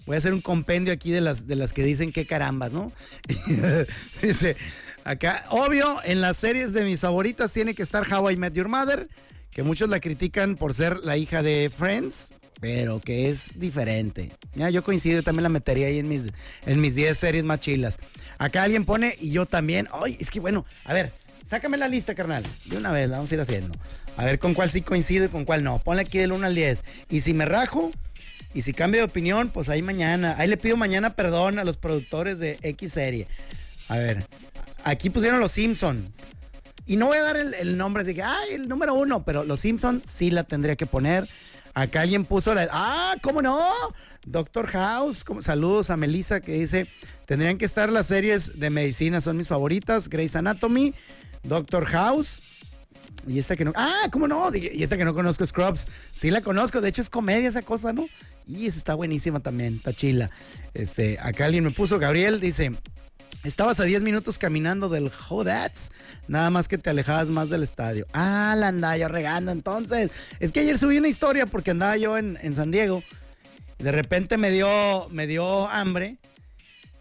voy 0.06 0.16
a 0.16 0.18
hacer 0.18 0.34
un 0.34 0.42
compendio 0.42 0.94
aquí 0.94 1.12
de 1.12 1.22
las, 1.22 1.48
de 1.48 1.56
las 1.56 1.74
que 1.74 1.84
dicen 1.84 2.12
qué 2.12 2.26
carambas, 2.26 2.72
¿no? 2.72 2.92
Dice, 4.22 4.56
acá, 5.04 5.46
obvio, 5.50 5.98
en 6.04 6.22
las 6.22 6.38
series 6.38 6.74
de 6.74 6.84
mis 6.84 7.02
favoritas 7.02 7.52
tiene 7.52 7.76
que 7.76 7.84
estar 7.84 8.12
How 8.12 8.32
I 8.32 8.38
Met 8.38 8.54
Your 8.54 8.70
Mother, 8.70 9.08
que 9.52 9.64
muchos 9.64 9.90
la 9.90 10.00
critican 10.00 10.56
por 10.56 10.74
ser 10.74 11.00
la 11.00 11.18
hija 11.18 11.44
de 11.44 11.72
Friends, 11.76 12.32
pero 12.64 13.02
que 13.02 13.30
es 13.30 13.60
diferente. 13.60 14.32
Ya, 14.56 14.70
yo 14.70 14.86
coincido, 14.86 15.22
también 15.22 15.44
la 15.44 15.50
metería 15.50 15.88
ahí 15.88 16.00
en 16.00 16.08
mis, 16.08 16.30
en 16.66 16.80
mis 16.80 16.96
10 16.96 17.18
series 17.18 17.44
más 17.44 17.60
chilas. 17.60 18.00
Acá 18.38 18.64
alguien 18.64 18.86
pone, 18.86 19.18
y 19.20 19.32
yo 19.32 19.46
también, 19.46 19.90
ay, 19.92 20.16
es 20.18 20.32
que 20.32 20.40
bueno, 20.40 20.66
a 20.86 20.94
ver, 20.94 21.12
sácame 21.46 21.76
la 21.76 21.90
lista, 21.90 22.16
carnal. 22.16 22.46
De 22.64 22.78
una 22.78 22.94
vez, 22.94 23.10
la 23.10 23.18
vamos 23.18 23.30
a 23.30 23.36
ir 23.36 23.42
haciendo. 23.42 23.78
A 24.16 24.24
ver 24.24 24.40
con 24.40 24.54
cuál 24.54 24.70
sí 24.70 24.80
coincido 24.80 25.26
y 25.26 25.28
con 25.28 25.44
cuál 25.44 25.62
no. 25.66 25.80
Ponle 25.80 26.04
aquí 26.04 26.18
del 26.20 26.32
1 26.32 26.48
al 26.48 26.56
10. 26.56 26.86
Y 27.10 27.20
si 27.20 27.34
me 27.34 27.44
rajo, 27.44 27.92
y 28.54 28.62
si 28.62 28.72
cambio 28.72 29.02
de 29.02 29.06
opinión, 29.08 29.50
pues 29.50 29.68
ahí 29.68 29.82
mañana. 29.82 30.36
Ahí 30.38 30.48
le 30.48 30.56
pido 30.56 30.78
mañana 30.78 31.18
perdón 31.18 31.60
a 31.60 31.66
los 31.66 31.76
productores 31.76 32.40
de 32.40 32.60
X 32.62 32.94
serie. 32.94 33.28
A 33.90 33.98
ver, 33.98 34.26
aquí 34.86 35.10
pusieron 35.10 35.42
los 35.42 35.52
Simpson. 35.52 36.14
Y 36.86 36.96
no 36.96 37.08
voy 37.08 37.18
a 37.18 37.24
dar 37.24 37.36
el, 37.36 37.76
nombre 37.76 38.06
de 38.06 38.16
que, 38.16 38.24
ay, 38.24 38.54
el 38.54 38.70
número 38.70 38.94
uno, 38.94 39.26
pero 39.26 39.44
los 39.44 39.60
Simpson 39.60 40.02
sí 40.06 40.32
la 40.32 40.46
tendría 40.46 40.78
que 40.78 40.86
poner. 40.86 41.28
Acá 41.74 42.02
alguien 42.02 42.26
puso 42.26 42.54
la. 42.54 42.68
¡Ah, 42.72 43.16
cómo 43.22 43.42
no! 43.42 43.60
Doctor 44.26 44.68
House. 44.68 45.24
Como, 45.24 45.42
saludos 45.42 45.90
a 45.90 45.98
Melissa 45.98 46.40
que 46.40 46.54
dice: 46.54 46.88
Tendrían 47.26 47.58
que 47.58 47.66
estar 47.66 47.92
las 47.92 48.08
series 48.08 48.60
de 48.60 48.70
medicina, 48.70 49.22
son 49.22 49.38
mis 49.38 49.48
favoritas. 49.48 50.10
Grey's 50.10 50.36
Anatomy, 50.36 50.94
Doctor 51.44 51.86
House. 51.86 52.42
Y 53.28 53.40
esta 53.40 53.56
que 53.56 53.66
no. 53.66 53.74
¡Ah, 53.76 54.08
cómo 54.12 54.28
no! 54.28 54.54
Y 54.56 54.84
esta 54.84 54.98
que 54.98 55.06
no 55.06 55.14
conozco, 55.14 55.46
Scrubs. 55.46 55.88
Sí 56.14 56.30
la 56.30 56.42
conozco. 56.42 56.82
De 56.82 56.90
hecho, 56.90 57.02
es 57.02 57.10
comedia 57.10 57.50
esa 57.50 57.62
cosa, 57.62 57.94
¿no? 57.94 58.08
Y 58.46 58.68
esa 58.68 58.78
está 58.78 58.96
buenísima 58.96 59.40
también. 59.40 59.76
Está 59.76 59.94
chila. 59.94 60.30
Este, 60.74 61.18
acá 61.22 61.46
alguien 61.46 61.64
me 61.64 61.72
puso, 61.72 62.00
Gabriel, 62.00 62.40
dice. 62.40 62.74
Estabas 63.44 63.80
a 63.82 63.84
10 63.84 64.04
minutos 64.04 64.38
caminando 64.38 64.88
del 64.88 65.12
Hodats, 65.30 65.92
nada 66.30 66.50
más 66.50 66.70
que 66.70 66.78
te 66.78 66.90
alejabas 66.90 67.30
más 67.30 67.50
del 67.50 67.62
estadio. 67.62 68.08
Ah, 68.14 68.56
la 68.58 68.70
andaba 68.70 68.98
yo 68.98 69.10
regando 69.10 69.52
entonces. 69.52 70.12
Es 70.40 70.54
que 70.54 70.62
ayer 70.62 70.78
subí 70.78 70.98
una 70.98 71.10
historia 71.10 71.46
porque 71.46 71.72
andaba 71.72 71.98
yo 71.98 72.18
en, 72.18 72.40
en 72.42 72.56
San 72.56 72.72
Diego. 72.72 73.04
De 73.80 73.92
repente 73.92 74.38
me 74.38 74.50
dio, 74.50 75.10
me 75.10 75.28
dio 75.28 75.68
hambre. 75.70 76.18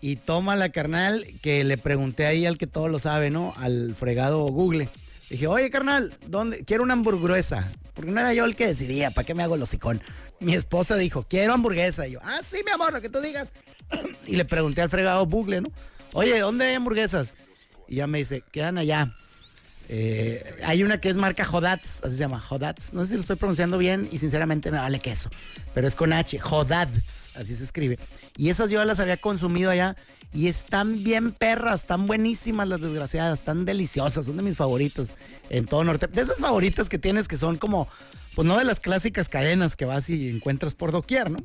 Y 0.01 0.17
toma 0.17 0.57
la 0.57 0.71
carnal 0.71 1.25
que 1.43 1.63
le 1.63 1.79
pregunté 1.79 2.27
ahí 2.27 2.45
al 2.45 2.59
que 2.59 2.67
todo 2.67 2.89
lo 2.89 2.99
sabe, 2.99 3.31
¿no? 3.31 3.55
Al 3.57 3.95
fregado 3.95 4.41
Google. 4.47 4.89
Dije, 5.31 5.47
oye, 5.47 5.71
carnal, 5.71 6.13
¿dónde? 6.27 6.65
Quiero 6.65 6.83
una 6.83 6.95
hamburguesa. 6.95 7.71
Porque 7.95 8.11
no 8.11 8.19
era 8.19 8.35
yo 8.35 8.45
el 8.45 8.57
que 8.57 8.67
decidía, 8.67 9.13
¿para 9.13 9.25
qué 9.25 9.35
me 9.35 9.45
hago 9.45 9.55
el 9.55 9.63
hocicón? 9.63 10.03
Mi 10.41 10.55
esposa 10.55 10.97
dijo, 10.97 11.25
quiero 11.29 11.53
hamburguesa. 11.53 12.09
Y 12.09 12.13
yo, 12.13 12.19
ah, 12.25 12.41
sí, 12.43 12.63
mi 12.67 12.73
amor, 12.73 12.93
lo 12.93 13.01
que 13.01 13.11
tú 13.11 13.21
digas. 13.21 13.53
y 14.27 14.35
le 14.35 14.45
pregunté 14.45 14.83
al 14.83 14.91
fregado 14.91 15.25
Google, 15.27 15.61
¿no? 15.61 15.69
Oye, 16.13 16.39
¿dónde 16.41 16.67
hay 16.67 16.75
hamburguesas? 16.75 17.35
Y 17.89 17.97
ya 17.97 18.07
me 18.07 18.19
dice, 18.19 18.43
quedan 18.53 18.79
allá. 18.79 19.15
Eh, 19.89 20.61
hay 20.65 20.83
una 20.83 21.01
que 21.01 21.09
es 21.09 21.17
marca 21.17 21.45
Jodats, 21.45 22.03
así 22.05 22.17
se 22.17 22.21
llama, 22.21 22.41
Jodats. 22.41 22.93
No 22.93 23.03
sé 23.05 23.11
si 23.11 23.15
lo 23.17 23.21
estoy 23.23 23.37
pronunciando 23.37 23.79
bien 23.79 24.09
y 24.11 24.19
sinceramente 24.19 24.71
me 24.71 24.79
vale 24.79 25.01
queso, 25.01 25.31
pero 25.75 25.87
es 25.87 25.97
con 25.97 26.13
H, 26.13 26.39
Jodats, 26.39 27.37
así 27.37 27.55
se 27.55 27.65
escribe. 27.65 27.99
Y 28.37 28.49
esas 28.49 28.71
yo 28.71 28.85
las 28.85 29.01
había 29.01 29.17
consumido 29.17 29.71
allá 29.71 29.97
y 30.33 30.49
están 30.49 31.03
bien 31.03 31.33
perras, 31.33 31.81
están 31.81 32.07
buenísimas 32.07 32.69
las 32.69 32.81
desgraciadas, 32.81 33.41
están 33.41 33.65
deliciosas, 33.65 34.25
son 34.25 34.37
de 34.37 34.43
mis 34.43 34.57
favoritos 34.57 35.15
en 35.51 35.67
todo 35.67 35.85
norte. 35.85 36.07
De 36.07 36.23
esas 36.23 36.39
favoritas 36.39 36.89
que 36.89 36.99
tienes 36.99 37.29
que 37.29 37.37
son 37.37 37.57
como, 37.57 37.89
pues 38.35 38.47
no 38.47 38.59
de 38.59 38.65
las 38.65 38.81
clásicas 38.81 39.29
cadenas 39.29 39.77
que 39.77 39.85
vas 39.85 40.09
y 40.09 40.29
encuentras 40.29 40.75
por 40.75 40.93
doquier, 40.93 41.31
¿no? 41.31 41.39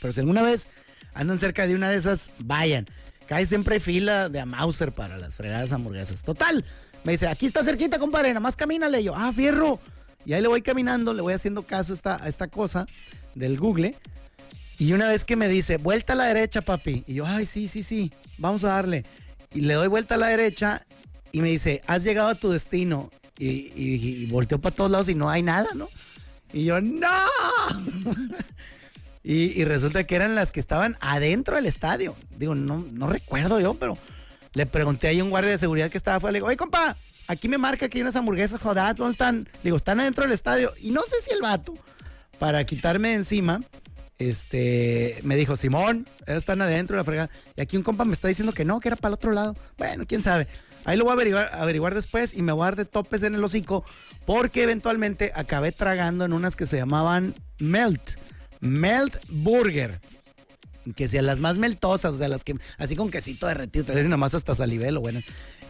Pero 0.00 0.12
si 0.12 0.20
alguna 0.20 0.42
vez 0.42 0.68
andan 1.12 1.38
cerca 1.38 1.66
de 1.66 1.74
una 1.74 1.90
de 1.90 1.96
esas, 1.96 2.32
vayan. 2.38 2.86
Cae 3.28 3.44
siempre 3.44 3.78
fila 3.78 4.30
de 4.30 4.40
a 4.40 4.46
Mauser 4.46 4.92
para 4.92 5.18
las 5.18 5.34
fregadas 5.36 5.70
hamburguesas. 5.72 6.24
Total, 6.24 6.64
me 7.04 7.12
dice, 7.12 7.28
aquí 7.28 7.44
está 7.44 7.62
cerquita, 7.62 7.98
compadre, 7.98 8.28
nada 8.28 8.40
más 8.40 8.56
camínale. 8.56 9.02
Y 9.02 9.04
yo, 9.04 9.14
ah, 9.14 9.30
fierro. 9.34 9.78
Y 10.24 10.32
ahí 10.32 10.40
le 10.40 10.48
voy 10.48 10.62
caminando, 10.62 11.12
le 11.12 11.20
voy 11.20 11.34
haciendo 11.34 11.66
caso 11.66 11.92
a 11.92 11.96
esta, 11.96 12.16
esta 12.26 12.48
cosa 12.48 12.86
del 13.34 13.58
Google. 13.58 13.96
Y 14.78 14.94
una 14.94 15.08
vez 15.08 15.26
que 15.26 15.36
me 15.36 15.46
dice, 15.46 15.76
vuelta 15.76 16.14
a 16.14 16.16
la 16.16 16.24
derecha, 16.24 16.62
papi. 16.62 17.04
Y 17.06 17.14
yo, 17.14 17.26
ay, 17.26 17.44
sí, 17.44 17.68
sí, 17.68 17.82
sí, 17.82 18.10
vamos 18.38 18.64
a 18.64 18.68
darle. 18.68 19.04
Y 19.52 19.60
le 19.60 19.74
doy 19.74 19.88
vuelta 19.88 20.14
a 20.14 20.18
la 20.18 20.28
derecha 20.28 20.86
y 21.30 21.42
me 21.42 21.48
dice, 21.48 21.82
has 21.86 22.04
llegado 22.04 22.30
a 22.30 22.34
tu 22.34 22.48
destino. 22.50 23.10
Y, 23.38 23.70
y, 23.74 24.22
y 24.22 24.26
volteo 24.26 24.58
para 24.58 24.74
todos 24.74 24.90
lados 24.90 25.08
y 25.10 25.14
no 25.14 25.28
hay 25.28 25.42
nada, 25.42 25.68
¿no? 25.74 25.90
Y 26.54 26.64
yo, 26.64 26.80
no. 26.80 27.06
y, 29.30 29.62
resulta 29.66 30.04
que 30.04 30.16
eran 30.16 30.34
las 30.34 30.52
que 30.52 30.60
estaban 30.60 30.96
adentro 31.02 31.56
del 31.56 31.66
estadio. 31.66 32.16
Digo, 32.38 32.54
no, 32.54 32.78
no 32.90 33.06
recuerdo 33.08 33.60
yo, 33.60 33.74
pero 33.74 33.98
le 34.54 34.64
pregunté 34.64 35.06
ahí 35.06 35.20
a 35.20 35.24
un 35.24 35.28
guardia 35.28 35.50
de 35.50 35.58
seguridad 35.58 35.90
que 35.90 35.98
estaba 35.98 36.16
afuera. 36.16 36.32
Le 36.32 36.38
digo, 36.38 36.46
oye, 36.46 36.56
compa, 36.56 36.96
aquí 37.26 37.46
me 37.46 37.58
marca 37.58 37.90
que 37.90 37.98
hay 37.98 38.02
unas 38.02 38.16
hamburguesas 38.16 38.62
jodadas. 38.62 38.96
¿Dónde 38.96 39.12
están? 39.12 39.46
Digo, 39.62 39.76
están 39.76 40.00
adentro 40.00 40.24
del 40.24 40.32
estadio. 40.32 40.72
Y 40.80 40.92
no 40.92 41.02
sé 41.02 41.20
si 41.20 41.30
el 41.30 41.42
vato, 41.42 41.74
para 42.38 42.64
quitarme 42.64 43.08
de 43.08 43.14
encima, 43.16 43.60
este, 44.18 45.20
me 45.24 45.36
dijo, 45.36 45.56
Simón, 45.56 46.08
están 46.26 46.62
adentro 46.62 46.96
de 46.96 47.00
la 47.02 47.04
fregada. 47.04 47.30
Y 47.54 47.60
aquí 47.60 47.76
un 47.76 47.82
compa 47.82 48.06
me 48.06 48.14
está 48.14 48.28
diciendo 48.28 48.54
que 48.54 48.64
no, 48.64 48.80
que 48.80 48.88
era 48.88 48.96
para 48.96 49.10
el 49.10 49.14
otro 49.16 49.32
lado. 49.32 49.56
Bueno, 49.76 50.06
quién 50.08 50.22
sabe. 50.22 50.48
Ahí 50.86 50.96
lo 50.96 51.04
voy 51.04 51.10
a 51.10 51.14
averiguar, 51.14 51.50
averiguar 51.52 51.94
después 51.94 52.32
y 52.32 52.40
me 52.40 52.52
voy 52.52 52.62
a 52.62 52.64
dar 52.64 52.76
de 52.76 52.86
topes 52.86 53.22
en 53.24 53.34
el 53.34 53.44
hocico 53.44 53.84
porque 54.24 54.62
eventualmente 54.62 55.32
acabé 55.34 55.70
tragando 55.70 56.24
en 56.24 56.32
unas 56.32 56.56
que 56.56 56.64
se 56.64 56.78
llamaban 56.78 57.34
Melt. 57.58 58.16
Melt 58.60 59.16
Burger. 59.28 60.00
Que 60.96 61.06
sean 61.06 61.26
las 61.26 61.40
más 61.40 61.58
meltosas, 61.58 62.14
o 62.14 62.18
sea, 62.18 62.28
las 62.28 62.44
que 62.44 62.54
así 62.78 62.96
con 62.96 63.10
quesito 63.10 63.46
derretido, 63.46 63.84
te 63.84 64.02
nada 64.04 64.16
más 64.16 64.34
hasta 64.34 64.54
salivelo, 64.54 65.00
bueno. 65.00 65.20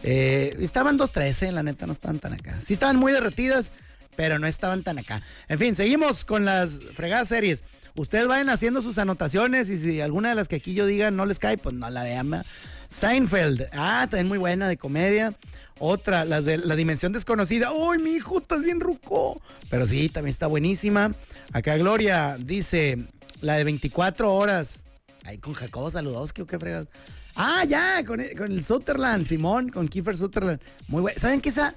Eh, 0.01 0.55
estaban 0.59 0.97
2.13, 0.97 1.51
la 1.51 1.61
neta, 1.61 1.85
no 1.85 1.91
estaban 1.91 2.19
tan 2.19 2.33
acá. 2.33 2.57
Sí 2.61 2.73
estaban 2.73 2.95
muy 2.95 3.11
derretidas, 3.11 3.73
pero 4.15 4.39
no 4.39 4.47
estaban 4.47 4.83
tan 4.83 4.97
acá. 4.97 5.21
En 5.49 5.59
fin, 5.59 5.75
seguimos 5.75 6.23
con 6.23 6.45
las 6.45 6.79
fregadas 6.93 7.27
series. 7.27 7.63
Ustedes 7.95 8.27
vayan 8.27 8.49
haciendo 8.49 8.81
sus 8.81 8.97
anotaciones 8.97 9.69
y 9.69 9.77
si 9.77 9.99
alguna 9.99 10.29
de 10.29 10.35
las 10.35 10.47
que 10.47 10.57
aquí 10.57 10.73
yo 10.73 10.85
diga 10.85 11.11
no 11.11 11.25
les 11.25 11.39
cae, 11.39 11.57
pues 11.57 11.75
no 11.75 11.89
la 11.89 12.03
vean. 12.03 12.43
Seinfeld, 12.87 13.67
ah, 13.73 14.07
también 14.09 14.27
muy 14.27 14.37
buena 14.37 14.67
de 14.67 14.77
comedia. 14.77 15.35
Otra, 15.79 16.25
las 16.25 16.45
de 16.45 16.57
la 16.57 16.75
dimensión 16.75 17.13
desconocida. 17.13 17.71
Uy, 17.71 17.97
mi 17.97 18.11
hijo, 18.11 18.39
estás 18.39 18.61
bien 18.61 18.79
ruco. 18.79 19.41
Pero 19.69 19.87
sí, 19.87 20.09
también 20.09 20.31
está 20.31 20.47
buenísima. 20.47 21.13
Acá 21.53 21.77
Gloria 21.77 22.37
dice, 22.37 23.05
la 23.41 23.55
de 23.55 23.63
24 23.63 24.33
horas. 24.33 24.85
Ahí 25.25 25.37
con 25.37 25.53
Jacobo 25.53 25.89
saludos, 25.89 26.33
¿qué, 26.33 26.45
qué 26.45 26.59
fregas? 26.59 26.87
Ah, 27.35 27.63
ya, 27.65 28.03
con, 28.05 28.21
con, 28.37 28.51
el 28.51 28.63
Sutherland, 28.63 29.25
Simón, 29.25 29.69
con 29.69 29.87
Kiefer 29.87 30.17
Sutherland. 30.17 30.59
Muy 30.87 31.01
bueno. 31.01 31.19
¿Saben 31.19 31.39
qué 31.39 31.49
esa? 31.49 31.75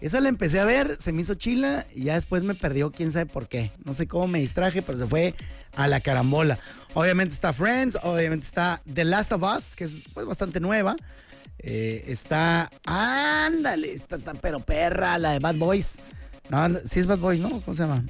Esa 0.00 0.20
la 0.20 0.30
empecé 0.30 0.58
a 0.58 0.64
ver, 0.64 0.96
se 0.96 1.12
me 1.12 1.20
hizo 1.20 1.34
chila 1.34 1.86
y 1.94 2.04
ya 2.04 2.14
después 2.14 2.42
me 2.42 2.54
perdió, 2.54 2.90
quién 2.90 3.12
sabe 3.12 3.26
por 3.26 3.48
qué. 3.48 3.72
No 3.84 3.92
sé 3.92 4.06
cómo 4.06 4.26
me 4.28 4.40
distraje, 4.40 4.80
pero 4.80 4.96
se 4.96 5.06
fue 5.06 5.34
a 5.74 5.88
la 5.88 6.00
carambola. 6.00 6.58
Obviamente 6.94 7.34
está 7.34 7.52
Friends, 7.52 7.98
obviamente 8.02 8.46
está 8.46 8.82
The 8.92 9.04
Last 9.04 9.32
of 9.32 9.42
Us, 9.42 9.76
que 9.76 9.84
es 9.84 9.98
pues, 10.14 10.24
bastante 10.24 10.58
nueva. 10.58 10.96
Eh, 11.62 12.04
está, 12.06 12.70
ándale, 12.86 13.92
está, 13.92 14.16
está, 14.16 14.34
pero 14.34 14.60
perra, 14.60 15.18
la 15.18 15.32
de 15.32 15.38
Bad 15.38 15.56
Boys. 15.56 15.98
No, 16.48 16.68
sí 16.84 17.00
es 17.00 17.06
Bad 17.06 17.18
Boys, 17.18 17.40
¿no? 17.40 17.60
¿Cómo 17.60 17.74
se 17.74 17.82
llama? 17.82 18.04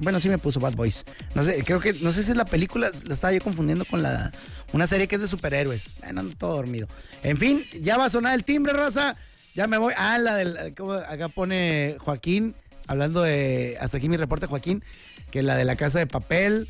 Bueno, 0.00 0.18
sí 0.18 0.28
me 0.28 0.38
puso 0.38 0.60
Bad 0.60 0.74
Boys. 0.74 1.04
No 1.34 1.42
sé, 1.42 1.62
creo 1.64 1.78
que, 1.80 1.92
no 1.92 2.10
sé 2.12 2.24
si 2.24 2.32
es 2.32 2.36
la 2.36 2.44
película, 2.44 2.90
la 3.04 3.14
estaba 3.14 3.32
yo 3.32 3.40
confundiendo 3.40 3.84
con 3.84 4.02
la, 4.02 4.32
una 4.72 4.86
serie 4.86 5.06
que 5.06 5.14
es 5.16 5.20
de 5.20 5.28
superhéroes. 5.28 5.92
Bueno, 6.00 6.20
ando 6.20 6.36
todo 6.36 6.56
dormido. 6.56 6.88
En 7.22 7.36
fin, 7.36 7.64
ya 7.80 7.96
va 7.96 8.06
a 8.06 8.10
sonar 8.10 8.34
el 8.34 8.44
timbre, 8.44 8.72
raza. 8.72 9.16
Ya 9.54 9.66
me 9.66 9.78
voy. 9.78 9.94
Ah, 9.96 10.18
la 10.18 10.36
del. 10.36 10.56
Acá 10.56 11.28
pone 11.28 11.96
Joaquín, 11.98 12.54
hablando 12.86 13.22
de. 13.22 13.76
Hasta 13.80 13.98
aquí 13.98 14.08
mi 14.08 14.16
reporte, 14.16 14.46
Joaquín, 14.46 14.82
que 15.30 15.42
la 15.42 15.56
de 15.56 15.64
la 15.64 15.76
casa 15.76 15.98
de 15.98 16.06
papel 16.06 16.68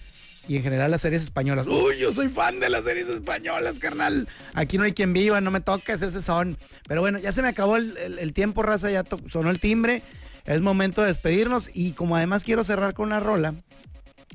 y 0.50 0.56
en 0.56 0.64
general 0.64 0.90
las 0.90 1.02
series 1.02 1.22
españolas. 1.22 1.64
Uy, 1.68 1.96
yo 2.00 2.12
soy 2.12 2.28
fan 2.28 2.58
de 2.58 2.68
las 2.68 2.82
series 2.82 3.08
españolas, 3.08 3.78
carnal. 3.78 4.26
Aquí 4.52 4.78
no 4.78 4.82
hay 4.82 4.94
quien 4.94 5.12
viva, 5.12 5.40
no 5.40 5.52
me 5.52 5.60
toques, 5.60 6.02
ese 6.02 6.20
son. 6.20 6.58
Pero 6.88 7.02
bueno, 7.02 7.20
ya 7.20 7.30
se 7.30 7.40
me 7.40 7.46
acabó 7.46 7.76
el, 7.76 8.32
tiempo, 8.32 8.64
raza, 8.64 8.90
ya 8.90 9.04
sonó 9.28 9.50
el 9.50 9.60
timbre. 9.60 10.02
Es 10.46 10.60
momento 10.60 11.02
de 11.02 11.06
despedirnos 11.06 11.70
y 11.72 11.92
como 11.92 12.16
además 12.16 12.42
quiero 12.42 12.64
cerrar 12.64 12.94
con 12.94 13.06
una 13.06 13.20
rola, 13.20 13.54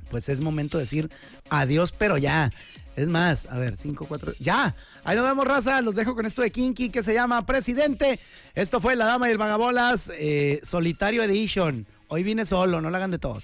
pues 0.09 0.29
es 0.29 0.39
momento 0.39 0.77
de 0.77 0.85
decir 0.85 1.09
adiós, 1.49 1.91
pero 1.91 2.17
ya. 2.17 2.49
Es 2.95 3.09
más, 3.09 3.45
a 3.47 3.59
ver, 3.59 3.75
5, 3.75 4.05
4, 4.07 4.35
ya. 4.39 4.73
Ahí 5.03 5.17
nos 5.17 5.25
vemos, 5.25 5.45
raza. 5.45 5.81
Los 5.81 5.95
dejo 5.95 6.15
con 6.15 6.25
esto 6.25 6.43
de 6.43 6.49
Kinky 6.49 6.91
que 6.91 7.03
se 7.03 7.13
llama 7.13 7.45
Presidente. 7.45 8.21
Esto 8.53 8.79
fue 8.79 8.95
La 8.95 9.03
Dama 9.03 9.27
y 9.27 9.33
el 9.33 9.37
Vagabolas 9.37 10.09
eh, 10.17 10.61
Solitario 10.63 11.23
Edition. 11.23 11.85
Hoy 12.07 12.23
vine 12.23 12.45
solo, 12.45 12.79
no 12.79 12.89
la 12.89 12.99
hagan 12.99 13.11
de 13.11 13.19
todos. 13.19 13.43